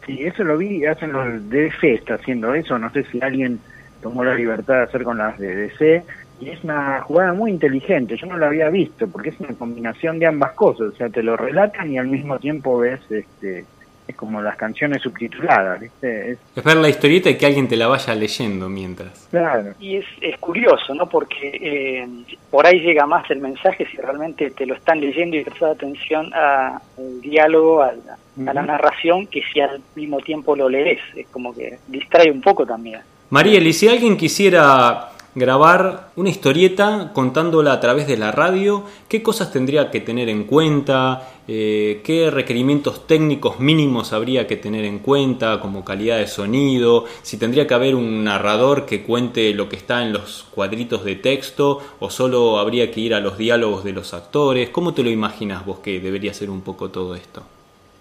[0.06, 3.60] Sí, eso lo vi, hacen los DC, está haciendo eso, no sé si alguien
[4.02, 6.02] tomó la libertad de hacer con las de DC,
[6.40, 10.18] y es una jugada muy inteligente, yo no la había visto, porque es una combinación
[10.18, 13.66] de ambas cosas, o sea, te lo relatan y al mismo tiempo ves este
[14.10, 16.32] es como las canciones subtituladas, ¿viste?
[16.32, 16.64] Es...
[16.64, 19.28] ver la historieta y que alguien te la vaya leyendo mientras.
[19.30, 19.74] Claro.
[19.80, 21.08] Y es, es curioso, ¿no?
[21.08, 22.06] Porque eh,
[22.50, 26.32] por ahí llega más el mensaje si realmente te lo están leyendo y prestas atención
[26.34, 26.80] al
[27.20, 31.00] diálogo, a la, a la narración, que si al mismo tiempo lo lees.
[31.16, 33.00] Es como que distrae un poco también.
[33.30, 39.22] Mariel, y si alguien quisiera grabar una historieta contándola a través de la radio, ¿qué
[39.22, 41.29] cosas tendría que tener en cuenta?
[41.52, 47.06] Eh, ¿Qué requerimientos técnicos mínimos habría que tener en cuenta, como calidad de sonido?
[47.22, 51.16] Si tendría que haber un narrador que cuente lo que está en los cuadritos de
[51.16, 54.68] texto, o solo habría que ir a los diálogos de los actores.
[54.68, 57.42] ¿Cómo te lo imaginas vos que debería ser un poco todo esto?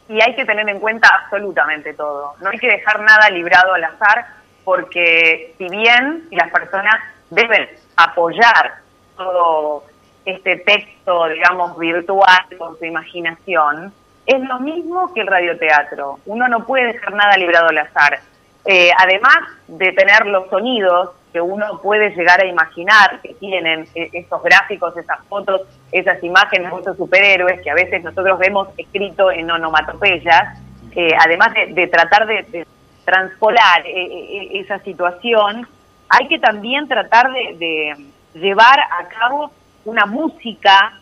[0.09, 2.35] Y hay que tener en cuenta absolutamente todo.
[2.41, 4.27] No hay que dejar nada librado al azar,
[4.63, 6.97] porque si bien las personas
[7.31, 8.75] deben apoyar
[9.17, 9.85] todo
[10.31, 13.93] este texto, digamos, virtual con su imaginación,
[14.25, 16.19] es lo mismo que el radioteatro.
[16.25, 18.19] Uno no puede dejar nada librado al azar.
[18.65, 19.37] Eh, además
[19.67, 24.95] de tener los sonidos que uno puede llegar a imaginar que tienen e-, esos gráficos,
[24.97, 25.61] esas fotos,
[25.91, 30.59] esas imágenes de esos superhéroes que a veces nosotros vemos escrito en onomatopeyas,
[30.95, 32.65] eh, además de, tratar de,
[33.05, 35.67] transpolar eh, eh, esa situación,
[36.09, 37.95] hay que también tratar de,
[38.33, 39.51] llevar a cabo
[39.89, 40.93] una música.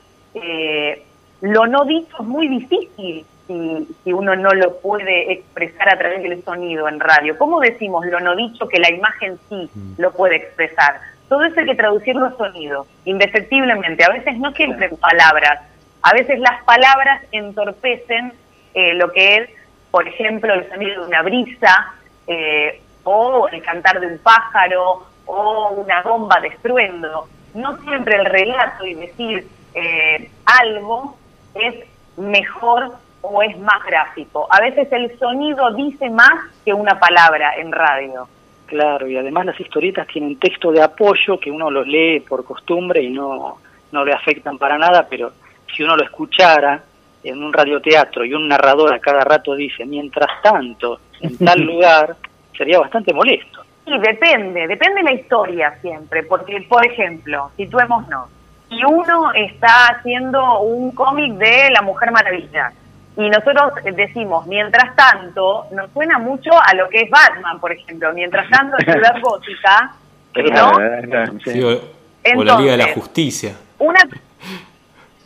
[1.42, 6.22] lo no dicho es muy difícil si, si, uno no lo puede expresar a través
[6.22, 7.38] del sonido en radio.
[7.38, 9.94] ¿Cómo decimos lo no dicho que la imagen sí mm.
[9.98, 11.00] lo puede expresar?
[11.30, 14.04] Todo eso hay que traducirlo a sonido, indefectiblemente.
[14.04, 15.62] A veces no siempre en palabras,
[16.02, 18.34] a veces las palabras entorpecen
[18.74, 19.50] eh, lo que es,
[19.92, 21.94] por ejemplo, el sonido de una brisa,
[22.28, 27.28] eh, o el cantar de un pájaro, o una bomba de estruendo.
[27.58, 31.18] No siempre el relato y decir eh, algo
[31.56, 31.74] es
[32.16, 32.92] mejor
[33.22, 34.48] o es más gráfico.
[34.52, 38.28] A veces el sonido dice más que una palabra en radio.
[38.68, 43.02] Claro, y además las historietas tienen texto de apoyo que uno los lee por costumbre
[43.02, 43.58] y no,
[43.92, 45.32] no le afectan para nada, pero
[45.76, 46.84] si uno lo escuchara
[47.24, 52.16] en un radioteatro y un narrador a cada rato dice, mientras tanto, en tal lugar,
[52.56, 53.57] sería bastante molesto.
[53.88, 58.30] Sí, depende, depende de la historia siempre, porque, por ejemplo, situémonos,
[58.68, 62.74] si uno está haciendo un cómic de La Mujer Maravilla,
[63.16, 68.12] y nosotros decimos, mientras tanto, nos suena mucho a lo que es Batman, por ejemplo,
[68.14, 69.96] mientras tanto, Ciudad Gótica,
[70.36, 71.40] ¿no?
[71.46, 73.56] Sí, o, la Liga de la Justicia.
[73.80, 74.02] Una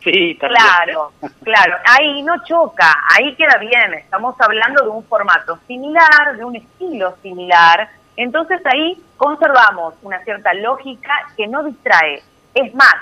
[0.04, 1.12] Sí, claro,
[1.44, 1.76] claro.
[1.84, 3.94] Ahí no choca, ahí queda bien.
[3.94, 7.88] Estamos hablando de un formato similar, de un estilo similar.
[8.16, 12.22] Entonces ahí conservamos una cierta lógica que no distrae.
[12.54, 12.94] Es más,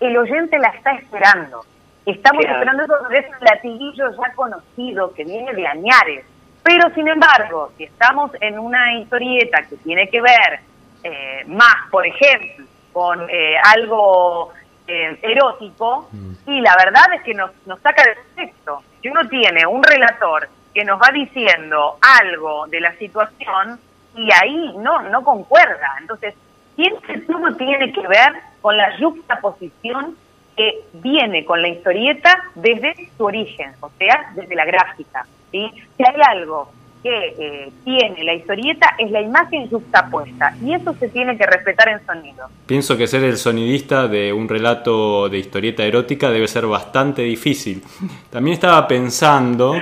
[0.00, 1.64] el oyente la está esperando.
[2.06, 6.24] Estamos esperando eso de ese latiguillo ya conocido que viene de añares.
[6.62, 10.60] Pero sin embargo, si estamos en una historieta que tiene que ver
[11.02, 14.52] eh, más, por ejemplo, con eh, algo
[14.86, 16.32] eh, erótico mm.
[16.46, 18.82] y la verdad es que nos, nos saca de contexto.
[19.02, 23.78] Si uno tiene un relator que nos va diciendo algo de la situación
[24.16, 26.34] y ahí no, no concuerda, entonces
[26.76, 30.16] siempre todo tiene que ver con la juxtaposición
[30.56, 35.26] que viene con la historieta desde su origen, o sea, desde la gráfica.
[35.50, 35.70] ¿sí?
[35.96, 36.70] Si hay algo
[37.04, 41.90] que eh, tiene la historieta es la imagen justapuesta y eso se tiene que respetar
[41.90, 42.48] en sonido.
[42.64, 47.82] Pienso que ser el sonidista de un relato de historieta erótica debe ser bastante difícil.
[48.30, 49.74] También estaba pensando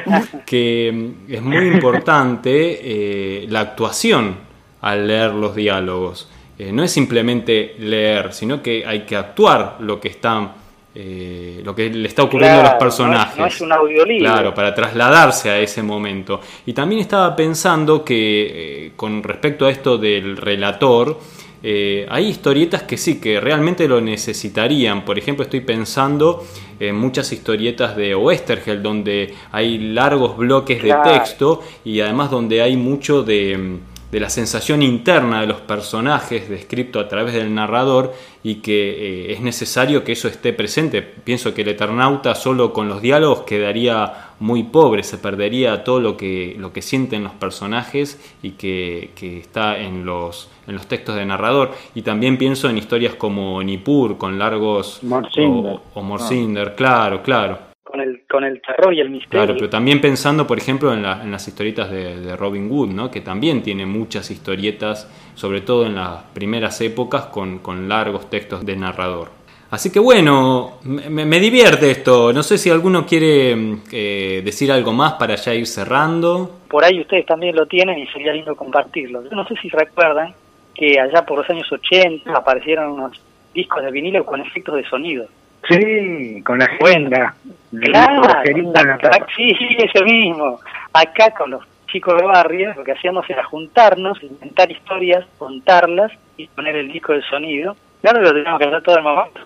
[0.45, 4.37] que mm, es muy importante eh, la actuación
[4.81, 6.29] al leer los diálogos.
[6.59, 10.62] Eh, no es simplemente leer, sino que hay que actuar lo que están
[10.95, 13.39] eh, lo que le está ocurriendo a los personajes.
[13.39, 14.31] No es, un audiolibro.
[14.31, 16.41] Claro, para trasladarse a ese momento.
[16.67, 21.19] Y también estaba pensando que eh, con respecto a esto del relator,
[21.63, 25.05] eh, hay historietas que sí, que realmente lo necesitarían.
[25.05, 26.45] Por ejemplo, estoy pensando
[26.79, 32.77] en muchas historietas de Westergel, donde hay largos bloques de texto y además donde hay
[32.77, 33.79] mucho de
[34.13, 39.33] de la sensación interna de los personajes descrito a través del narrador y que eh,
[39.33, 41.01] es necesario que eso esté presente.
[41.01, 46.19] Pienso que el Eternauta solo con los diálogos quedaría muy pobre, se perdería todo lo
[46.19, 51.25] que, lo que sienten los personajes y que, está en los, en los textos de
[51.25, 51.73] narrador.
[51.95, 55.01] Y también pienso en historias como Nippur, con largos...
[55.39, 59.45] O, o Morcinder, claro, claro con el, con el terror y el misterio.
[59.45, 63.11] Claro, pero también pensando, por ejemplo, en, en las historietas de, Robin Hood, ¿no?
[63.11, 68.65] que también tiene muchas historietas, sobre todo en las primeras épocas, con, con largos textos
[68.65, 69.29] de narrador.
[69.71, 72.33] Así que bueno, me, divierte esto.
[72.33, 73.57] No sé si alguno quiere
[73.91, 76.61] eh, decir algo más para ya ir cerrando.
[76.69, 79.23] Por ahí ustedes también lo tienen y sería lindo compartirlo.
[79.23, 80.35] Yo no sé si recuerdan
[80.75, 83.21] que allá por los años 80 aparecieron unos
[83.55, 85.27] discos de vinilo con efectos de sonido.
[85.69, 87.35] Sí, con la agenda.
[87.71, 88.23] Claro,
[89.37, 90.61] sí, ese mismo.
[90.93, 96.47] Acá con los chicos de barrio lo que hacíamos era juntarnos, inventar historias, contarlas y
[96.49, 97.77] poner el disco de sonido.
[98.01, 99.41] Claro lo teníamos que hacer todo el momento.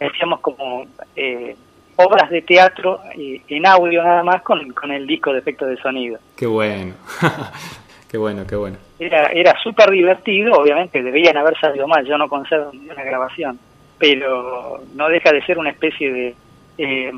[0.00, 1.54] Hacíamos como eh,
[1.96, 5.76] obras de teatro eh, en audio nada más con, con el disco de efectos de
[5.76, 6.18] sonido.
[6.36, 6.94] Qué bueno.
[8.10, 8.78] qué bueno, qué bueno.
[8.98, 13.58] Era, era súper divertido, obviamente deberían haber salido mal, yo no conservo ninguna grabación
[14.02, 16.34] pero no deja de ser una especie de,
[16.76, 17.12] eh,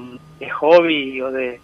[0.61, 1.59] hobby o de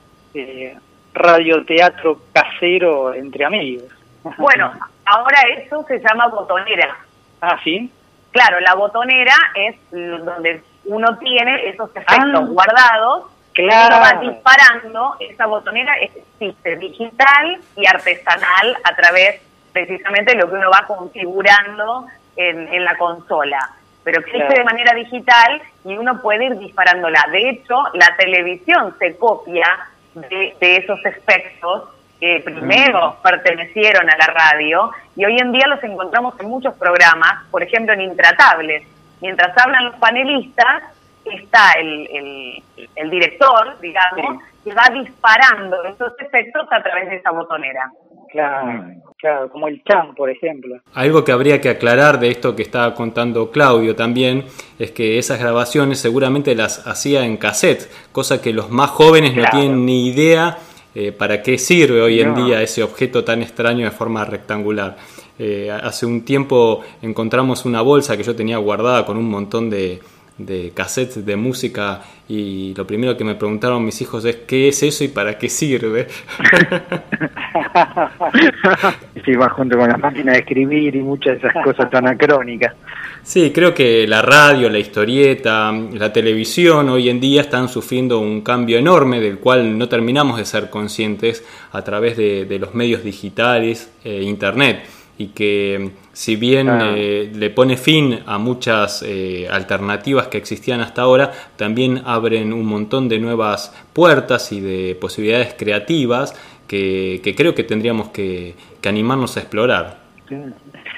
[1.12, 3.84] radioteatro casero entre amigos.
[4.38, 4.72] Bueno,
[5.04, 6.94] ahora eso se llama botonera.
[7.40, 7.90] Ah, sí.
[8.32, 12.46] Claro, la botonera es donde uno tiene esos efectos ah.
[12.46, 13.96] guardados claro.
[13.96, 15.16] y va disparando.
[15.20, 19.42] Esa botonera existe digital y artesanal a través
[19.72, 22.06] precisamente de lo que uno va configurando
[22.36, 27.26] en, en la consola pero existe de manera digital y uno puede ir disparándola.
[27.30, 29.66] De hecho, la televisión se copia
[30.14, 36.38] de, esos efectos que primero pertenecieron a la radio y hoy en día los encontramos
[36.40, 38.82] en muchos programas, por ejemplo en Intratables.
[39.20, 40.82] Mientras hablan los panelistas,
[41.24, 42.62] está el,
[42.96, 47.90] el, director, digamos, que va disparando esos efectos a través de esa botonera.
[48.32, 48.84] Claro,
[49.18, 50.76] claro, como el chan, por ejemplo.
[50.94, 54.44] Algo que habría que aclarar de esto que estaba contando Claudio también
[54.78, 59.44] es que esas grabaciones seguramente las hacía en cassette, cosa que los más jóvenes no
[59.50, 60.58] tienen ni idea
[60.94, 64.96] eh, para qué sirve hoy en día ese objeto tan extraño de forma rectangular.
[65.38, 70.00] Eh, hace un tiempo encontramos una bolsa que yo tenía guardada con un montón de,
[70.46, 74.82] de cassettes de música y lo primero que me preguntaron mis hijos es ¿qué es
[74.82, 76.06] eso y para qué sirve?
[79.24, 82.74] sí, va junto con la máquina de escribir y muchas de esas cosas tan acrónicas.
[83.22, 88.40] Sí, creo que la radio, la historieta, la televisión hoy en día están sufriendo un
[88.40, 93.90] cambio enorme del cual no terminamos de ser conscientes a través de, los medios digitales
[94.04, 94.84] e Internet
[95.20, 101.02] y que si bien eh, le pone fin a muchas eh, alternativas que existían hasta
[101.02, 106.34] ahora, también abren un montón de nuevas puertas y de posibilidades creativas
[106.66, 109.98] que, creo que tendríamos que, animarnos a explorar.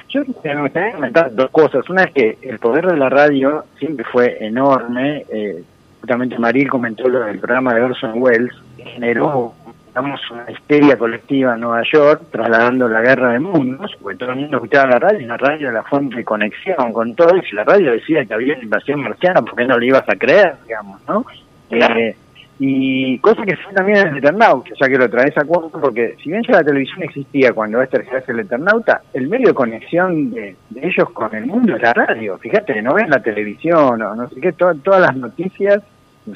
[0.09, 1.91] Yo me gustaría comentar dos cosas.
[1.91, 5.25] Una es que el poder de la radio siempre fue enorme.
[5.31, 5.64] Eh,
[6.01, 9.53] justamente Maril comentó lo del programa de Orson Welles, que generó
[9.93, 14.36] digamos, una histeria colectiva en Nueva York, trasladando la guerra de mundos, porque todo el
[14.36, 17.43] mundo escuchaba la radio, y la radio era la fuente de conexión con todo, y
[17.43, 20.16] si la radio decía que había una invasión marciana, ¿por qué no le ibas a
[20.16, 21.26] creer, digamos, no?
[21.70, 22.16] Eh,
[22.59, 26.30] y cosa que fue también el Eternauta, ya que lo traes a cuento, porque si
[26.30, 30.30] bien ya la televisión existía cuando este se hace el Eternauta, el medio de conexión
[30.30, 32.38] de, ellos con el mundo es la radio.
[32.38, 35.82] Fíjate, no ven la televisión o no sé qué, todas las noticias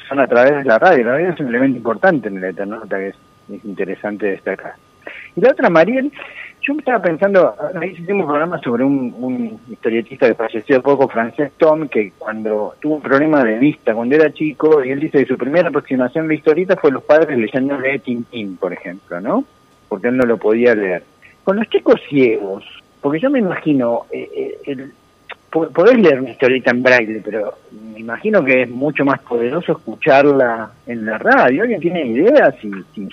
[0.08, 1.04] son a través de la radio.
[1.04, 3.16] La radio es un elemento importante en el Eternauta, que es
[3.52, 4.74] es interesante destacar.
[5.36, 6.10] Y la otra, Mariel,
[6.62, 11.52] yo me estaba pensando, ahí hicimos un programa sobre un, historietista que falleció poco, francés
[11.56, 15.26] Tom, que cuando tuvo un problema de vista cuando era chico, y él dice que
[15.26, 19.44] su primera aproximación a la historieta fue los padres leyéndole Tintín, por ejemplo, ¿no?
[19.88, 21.04] Porque él no lo podía leer.
[21.44, 22.64] Con los chicos ciegos,
[23.00, 24.92] porque yo me imagino, eh, eh, el,
[25.50, 27.54] podés leer una historieta en braille, pero
[27.92, 31.62] me imagino que es mucho más poderoso escucharla en la radio.
[31.62, 33.08] ¿Alguien tiene idea si, si,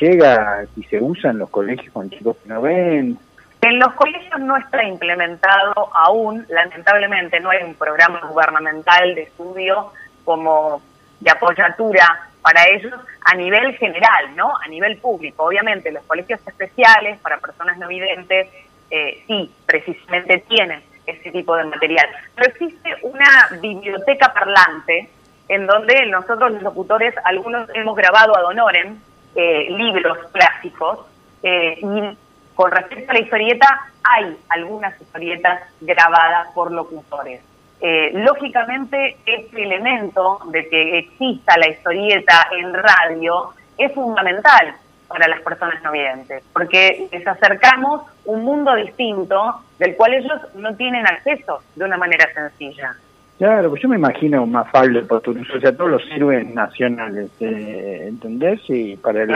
[0.00, 3.18] llega, si se usa en los colegios con chicos que no ven.
[3.60, 9.92] En los colegios no está implementado aún, lamentablemente no hay un programa gubernamental de estudio
[10.24, 10.80] como
[11.20, 14.52] de apoyatura para ellos a nivel general, ¿no?
[14.56, 15.44] A nivel público.
[15.44, 18.48] Obviamente los colegios especiales para personas no videntes
[18.90, 22.08] eh, sí, precisamente tienen ese tipo de material.
[22.34, 25.10] Pero existe una biblioteca parlante
[25.48, 28.98] en donde nosotros los locutores, algunos hemos grabado ad honorem,
[29.34, 31.00] eh, libros clásicos
[31.42, 32.16] eh, y
[32.54, 33.66] con respecto a la historieta
[34.02, 37.40] hay algunas historietas grabadas por locutores.
[37.80, 44.74] Eh, lógicamente este elemento de que exista la historieta en radio es fundamental
[45.06, 50.74] para las personas no videntes, porque les acercamos un mundo distinto del cual ellos no
[50.74, 52.96] tienen acceso de una manera sencilla.
[53.38, 58.60] Claro, pues yo me imagino más Mafalda, o sea, todos los héroes nacionales, eh, ¿entendés?
[58.68, 59.32] Y para el,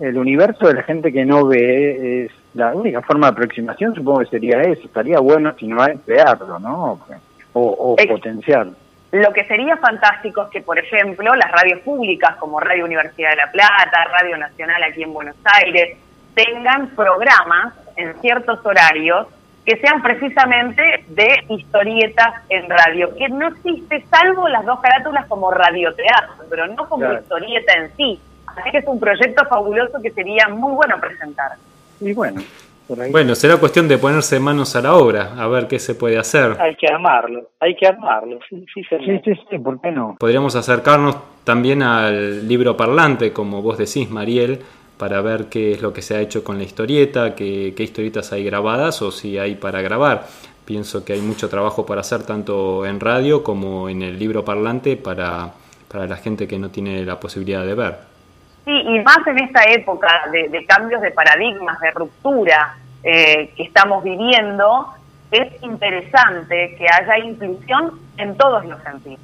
[0.00, 4.20] el universo de la gente que no ve es la única forma de aproximación, supongo
[4.20, 4.82] que sería eso.
[4.84, 7.00] Estaría bueno si no hay crearlo, ¿no?
[7.54, 8.74] O, o potenciarlo.
[9.12, 13.36] Lo que sería fantástico es que, por ejemplo, las radios públicas como Radio Universidad de
[13.36, 15.96] La Plata, Radio Nacional aquí en Buenos Aires,
[16.34, 19.26] tengan programas en ciertos horarios
[19.68, 25.50] que sean precisamente de historietas en radio, que no existe salvo las dos carátulas como
[25.50, 28.18] radioteatro, pero no como historieta en sí.
[28.46, 31.52] Así que es un proyecto fabuloso que sería muy bueno presentar.
[32.00, 32.40] Y bueno,
[33.10, 36.56] Bueno, será cuestión de ponerse manos a la obra, a ver qué se puede hacer.
[36.58, 38.38] Hay que armarlo, hay que armarlo.
[38.48, 40.16] Sí, sí, sí, sí, ¿por qué no?
[40.18, 44.60] Podríamos acercarnos también al libro parlante, como vos decís, Mariel,
[44.98, 48.32] para ver qué es lo que se ha hecho con la historieta, qué, qué historietas
[48.32, 50.26] hay grabadas o si hay para grabar.
[50.64, 54.96] Pienso que hay mucho trabajo para hacer tanto en radio como en el libro parlante
[54.96, 55.52] para,
[55.90, 57.96] para la gente que no tiene la posibilidad de ver.
[58.64, 64.04] Sí, y más en esta época de, cambios de paradigmas, de ruptura eh, que estamos
[64.04, 64.88] viviendo,
[65.30, 69.20] es interesante que haya inclusión en todos los sentidos.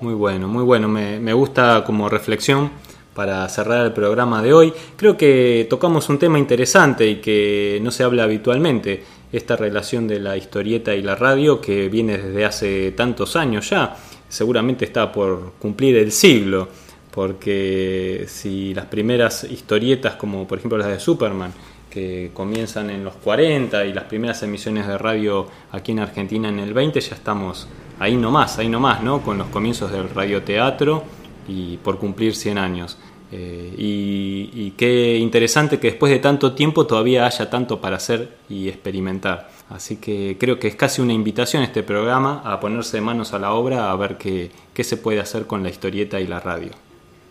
[0.00, 0.88] Muy bueno, muy bueno.
[0.88, 2.70] Me, me gusta como reflexión
[3.14, 4.72] para cerrar el programa de hoy.
[4.96, 9.02] Creo que tocamos un tema interesante y que no se habla habitualmente,
[9.32, 13.96] esta relación de la historieta y la radio que viene desde hace tantos años ya,
[14.28, 16.68] seguramente está por cumplir el siglo,
[17.10, 21.52] porque si las primeras historietas, como por ejemplo las de Superman,
[21.88, 26.60] que comienzan en los 40 y las primeras emisiones de radio aquí en Argentina en
[26.60, 29.22] el 20, ya estamos ahí nomás, ahí nomás, ¿no?
[29.22, 31.02] Con los comienzos del radioteatro
[31.50, 32.98] y por cumplir 100 años.
[33.32, 38.28] Eh, y, y, qué interesante que después de tanto tiempo todavía haya tanto para hacer
[38.48, 39.48] y experimentar.
[39.68, 43.52] Así que creo que es casi una invitación este programa a ponerse manos a la
[43.52, 46.72] obra a ver qué, qué se puede hacer con la historieta y la radio.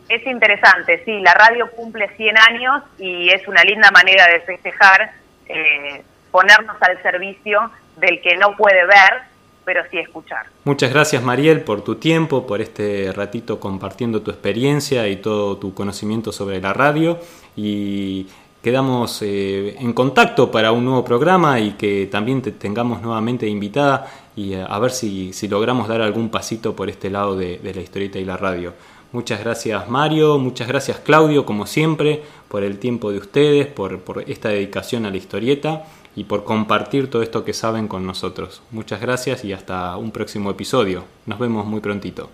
[0.08, 5.12] Es interesante, sí, la radio cumple 100 años y es una linda manera de festejar,
[5.48, 6.02] eh,
[6.32, 9.29] ponernos al servicio del que no puede ver,
[9.70, 10.48] pero sí escuchar.
[10.64, 15.76] Muchas gracias Mariel por tu tiempo, por este ratito compartiendo tu experiencia y todo tu
[15.76, 17.20] conocimiento sobre la radio
[17.56, 18.26] y
[18.64, 24.08] quedamos eh, en contacto para un nuevo programa y que también te tengamos nuevamente invitada
[24.36, 27.72] y eh, a ver si, si, logramos dar algún pasito por este lado de, de
[27.72, 28.74] la historieta y la radio.
[29.12, 34.28] Muchas gracias Mario, muchas gracias Claudio, como siempre, por el tiempo de ustedes, por, por,
[34.28, 35.86] esta dedicación a la historieta
[36.20, 38.62] y por compartir todo esto que saben con nosotros.
[38.72, 41.06] Muchas gracias y hasta un próximo episodio.
[41.26, 42.30] Nos vemos muy prontito.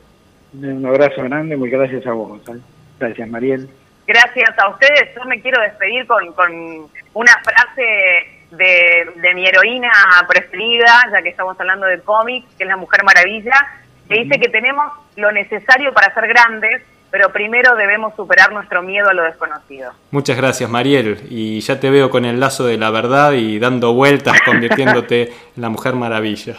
[0.53, 2.41] Un abrazo grande, muy gracias a vos.
[2.49, 2.57] ¿eh?
[2.99, 3.69] Gracias Mariel.
[4.07, 5.13] Gracias a ustedes.
[5.15, 6.51] Yo me quiero despedir con, con
[7.13, 9.91] una frase de, de mi heroína
[10.27, 13.53] preferida, ya que estamos hablando de cómics, que es la Mujer Maravilla
[14.07, 16.83] que dice que tenemos lo necesario para ser grandes,
[17.15, 19.93] pero primero debemos superar nuestro miedo a lo desconocido.
[20.11, 21.25] Muchas gracias, Mariel.
[21.29, 25.21] Y ya te veo con el lazo de la verdad y dando vueltas, convirtiéndote
[25.55, 26.57] en la Mujer Maravilla.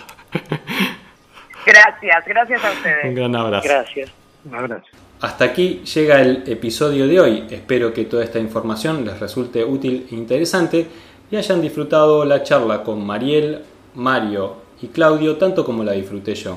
[1.66, 3.04] Gracias, gracias a ustedes.
[3.04, 3.68] Un gran abrazo.
[3.68, 4.10] Gracias.
[4.46, 4.86] Un abrazo.
[5.20, 7.46] Hasta aquí llega el episodio de hoy.
[7.50, 10.86] Espero que toda esta información les resulte útil e interesante
[11.30, 13.62] y hayan disfrutado la charla con Mariel,
[13.94, 16.56] Mario y Claudio tanto como la disfruté yo.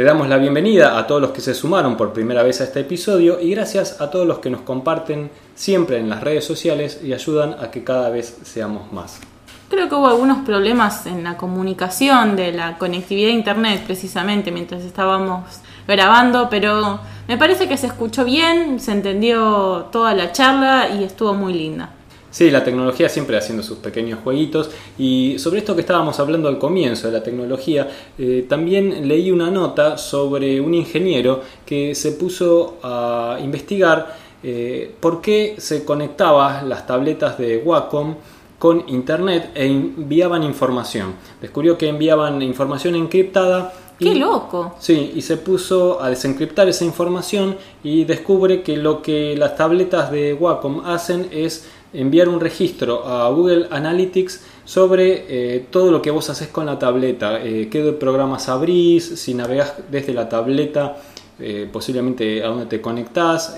[0.00, 2.80] Le damos la bienvenida a todos los que se sumaron por primera vez a este
[2.80, 7.12] episodio y gracias a todos los que nos comparten siempre en las redes sociales y
[7.12, 9.20] ayudan a que cada vez seamos más.
[9.68, 14.84] Creo que hubo algunos problemas en la comunicación de la conectividad a internet precisamente mientras
[14.84, 15.44] estábamos
[15.86, 16.98] grabando, pero
[17.28, 21.90] me parece que se escuchó bien, se entendió toda la charla y estuvo muy linda.
[22.30, 26.58] Sí, la tecnología siempre haciendo sus pequeños jueguitos y sobre esto que estábamos hablando al
[26.58, 32.78] comienzo de la tecnología, eh, también leí una nota sobre un ingeniero que se puso
[32.84, 38.14] a investigar eh, por qué se conectaba las tabletas de Wacom
[38.60, 41.14] con internet e enviaban información.
[41.40, 44.74] Descubrió que enviaban información encriptada ¡Qué loco!
[44.78, 50.10] Sí, y se puso a desencriptar esa información y descubre que lo que las tabletas
[50.10, 56.10] de Wacom hacen es enviar un registro a Google Analytics sobre eh, todo lo que
[56.10, 60.96] vos haces con la tableta, eh, qué programas abrís, si navegás desde la tableta,
[61.38, 63.56] eh, posiblemente a dónde te conectás,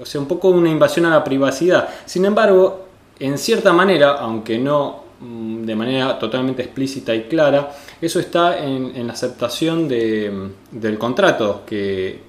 [0.00, 1.88] o sea, un poco una invasión a la privacidad.
[2.06, 2.86] Sin embargo,
[3.18, 9.06] en cierta manera, aunque no mm, de manera totalmente explícita y clara, eso está en,
[9.06, 12.22] la aceptación de, del contrato que,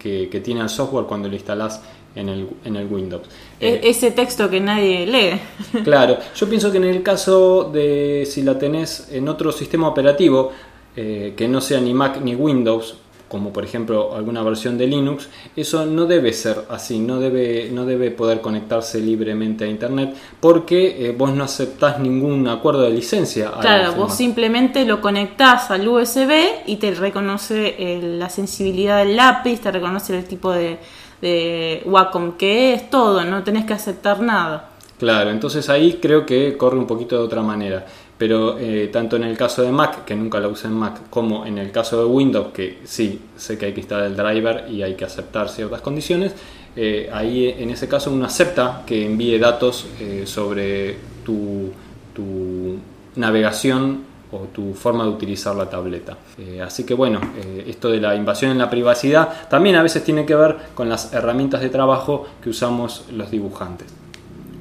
[0.44, 1.82] tiene el software cuando lo instalás
[2.14, 3.24] en el Windows.
[3.62, 5.40] E ese texto que nadie lee.
[5.84, 10.52] Claro, yo pienso que en el caso de si la tenés en otro sistema operativo,
[10.96, 12.98] eh, que no sea ni Mac ni Windows,
[13.32, 17.86] como por ejemplo alguna versión de Linux, eso no debe ser así, no debe, no
[17.86, 23.52] debe poder conectarse libremente a Internet porque eh, vos no aceptás ningún acuerdo de licencia.
[23.62, 26.32] Claro, vos simplemente lo conectás al USB
[26.66, 30.78] y te reconoce eh, la sensibilidad del lápiz, te reconoce el tipo de,
[31.22, 34.70] de Wacom que es todo, no tenés que aceptar nada.
[34.98, 37.86] Claro, entonces ahí creo que corre un poquito de otra manera
[38.22, 41.44] pero eh, tanto en el caso de Mac, que nunca lo usé en Mac, como
[41.44, 44.84] en el caso de Windows, que sí, sé que hay que instalar el driver y
[44.84, 46.36] hay que aceptar ciertas condiciones,
[46.76, 51.72] eh, ahí en ese caso uno acepta que envíe datos eh, sobre tu,
[52.14, 52.78] tu,
[53.16, 56.18] navegación o tu forma de utilizar la tableta.
[56.38, 57.20] Eh, así que bueno,
[57.66, 61.14] esto de la invasión en la privacidad también a veces tiene que ver con las
[61.14, 63.88] herramientas de trabajo que usamos los dibujantes.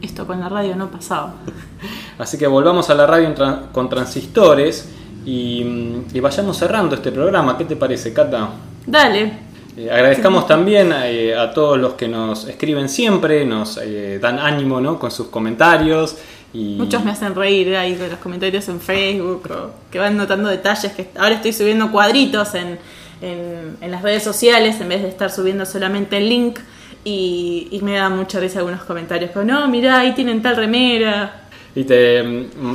[0.03, 1.35] Esto con la radio no pasaba.
[2.19, 3.35] Así que volvamos a la radio
[3.73, 4.89] con transistores
[5.25, 7.59] y, y, vayamos cerrando este programa.
[7.59, 8.49] ¿Qué te parece, Cata?
[8.87, 9.51] Dale.
[9.77, 14.81] Eh, agradezcamos también eh, a todos los que nos escriben siempre, nos eh, dan ánimo
[14.81, 14.99] ¿no?
[14.99, 16.17] con sus comentarios.
[16.53, 16.77] Y...
[16.77, 20.93] Muchos me hacen reír ahí con los comentarios en Facebook, o que van notando detalles.
[20.93, 22.79] que Ahora estoy subiendo cuadritos en,
[23.21, 26.59] en, en las redes sociales en vez de estar subiendo solamente el link.
[27.03, 31.49] Y, y, me da mucha risa algunos comentarios, como no, mirá, ahí tienen tal remera.
[31.75, 32.19] Y te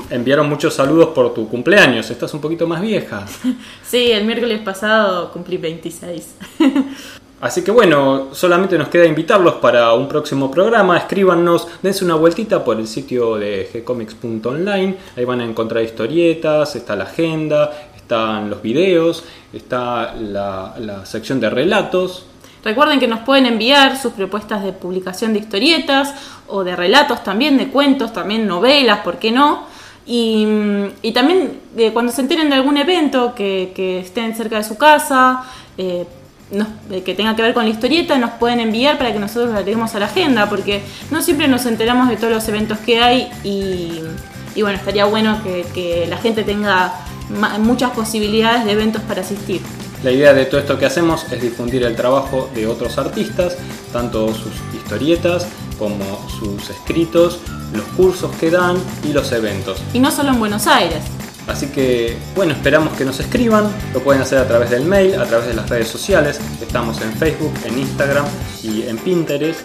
[0.10, 3.26] enviaron muchos saludos por tu cumpleaños, estás un poquito más vieja.
[3.86, 6.36] sí, el miércoles pasado cumplí 26.
[7.46, 10.98] Así que bueno, solamente nos queda invitarlos para un próximo programa.
[10.98, 14.96] Escríbanos, dense una vueltita por el sitio de gcomics.online.
[15.16, 21.52] Ahí van a encontrar historietas, está la agenda, están los videos, está la, sección de
[21.52, 22.26] relatos.
[22.64, 26.16] Recuerden que nos pueden enviar sus propuestas de publicación de historietas
[26.48, 29.68] o de relatos también, de cuentos, también novelas, ¿por qué no?
[30.08, 30.48] Y,
[31.14, 35.44] también eh, cuando se enteren de algún evento que, que estén cerca de su casa,
[35.78, 36.08] eh,
[36.52, 39.52] nos- eh, que tenga que ver con la historieta, nos pueden enviar para que nosotros
[39.52, 40.82] la agreguemos a la agenda, porque
[41.12, 44.02] no siempre nos enteramos de todos los eventos que hay y,
[44.56, 46.94] y bueno, estaría bueno que, que la gente tenga
[47.60, 49.62] muchas posibilidades de eventos para asistir.
[50.04, 53.58] La idea de todo esto que hacemos es difundir el trabajo de otros artistas,
[53.92, 55.48] tanto sus historietas
[55.80, 57.40] como sus escritos,
[57.74, 59.82] los cursos que dan y los eventos.
[59.94, 61.02] Y no solo en Buenos Aires.
[61.48, 63.70] Así que, bueno, esperamos que nos escriban.
[63.94, 66.40] Lo pueden hacer a través del mail, a través de las redes sociales.
[66.62, 68.26] Estamos en Facebook, en Instagram
[68.64, 69.62] y en Pinterest.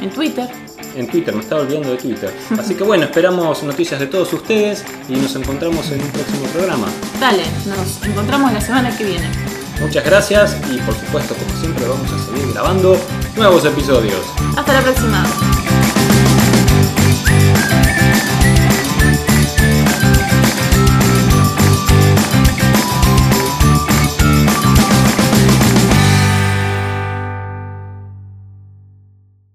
[0.00, 0.48] En Twitter.
[0.94, 2.32] En Twitter, me estaba olvidando de Twitter.
[2.58, 6.86] Así que bueno, esperamos noticias de todos ustedes y nos encontramos en un próximo programa.
[7.20, 9.28] Dale, nos encontramos la semana que viene.
[9.80, 12.96] Muchas gracias y por supuesto, como siempre, vamos a seguir grabando
[13.36, 14.20] nuevos episodios.
[14.56, 15.55] Hasta la próxima.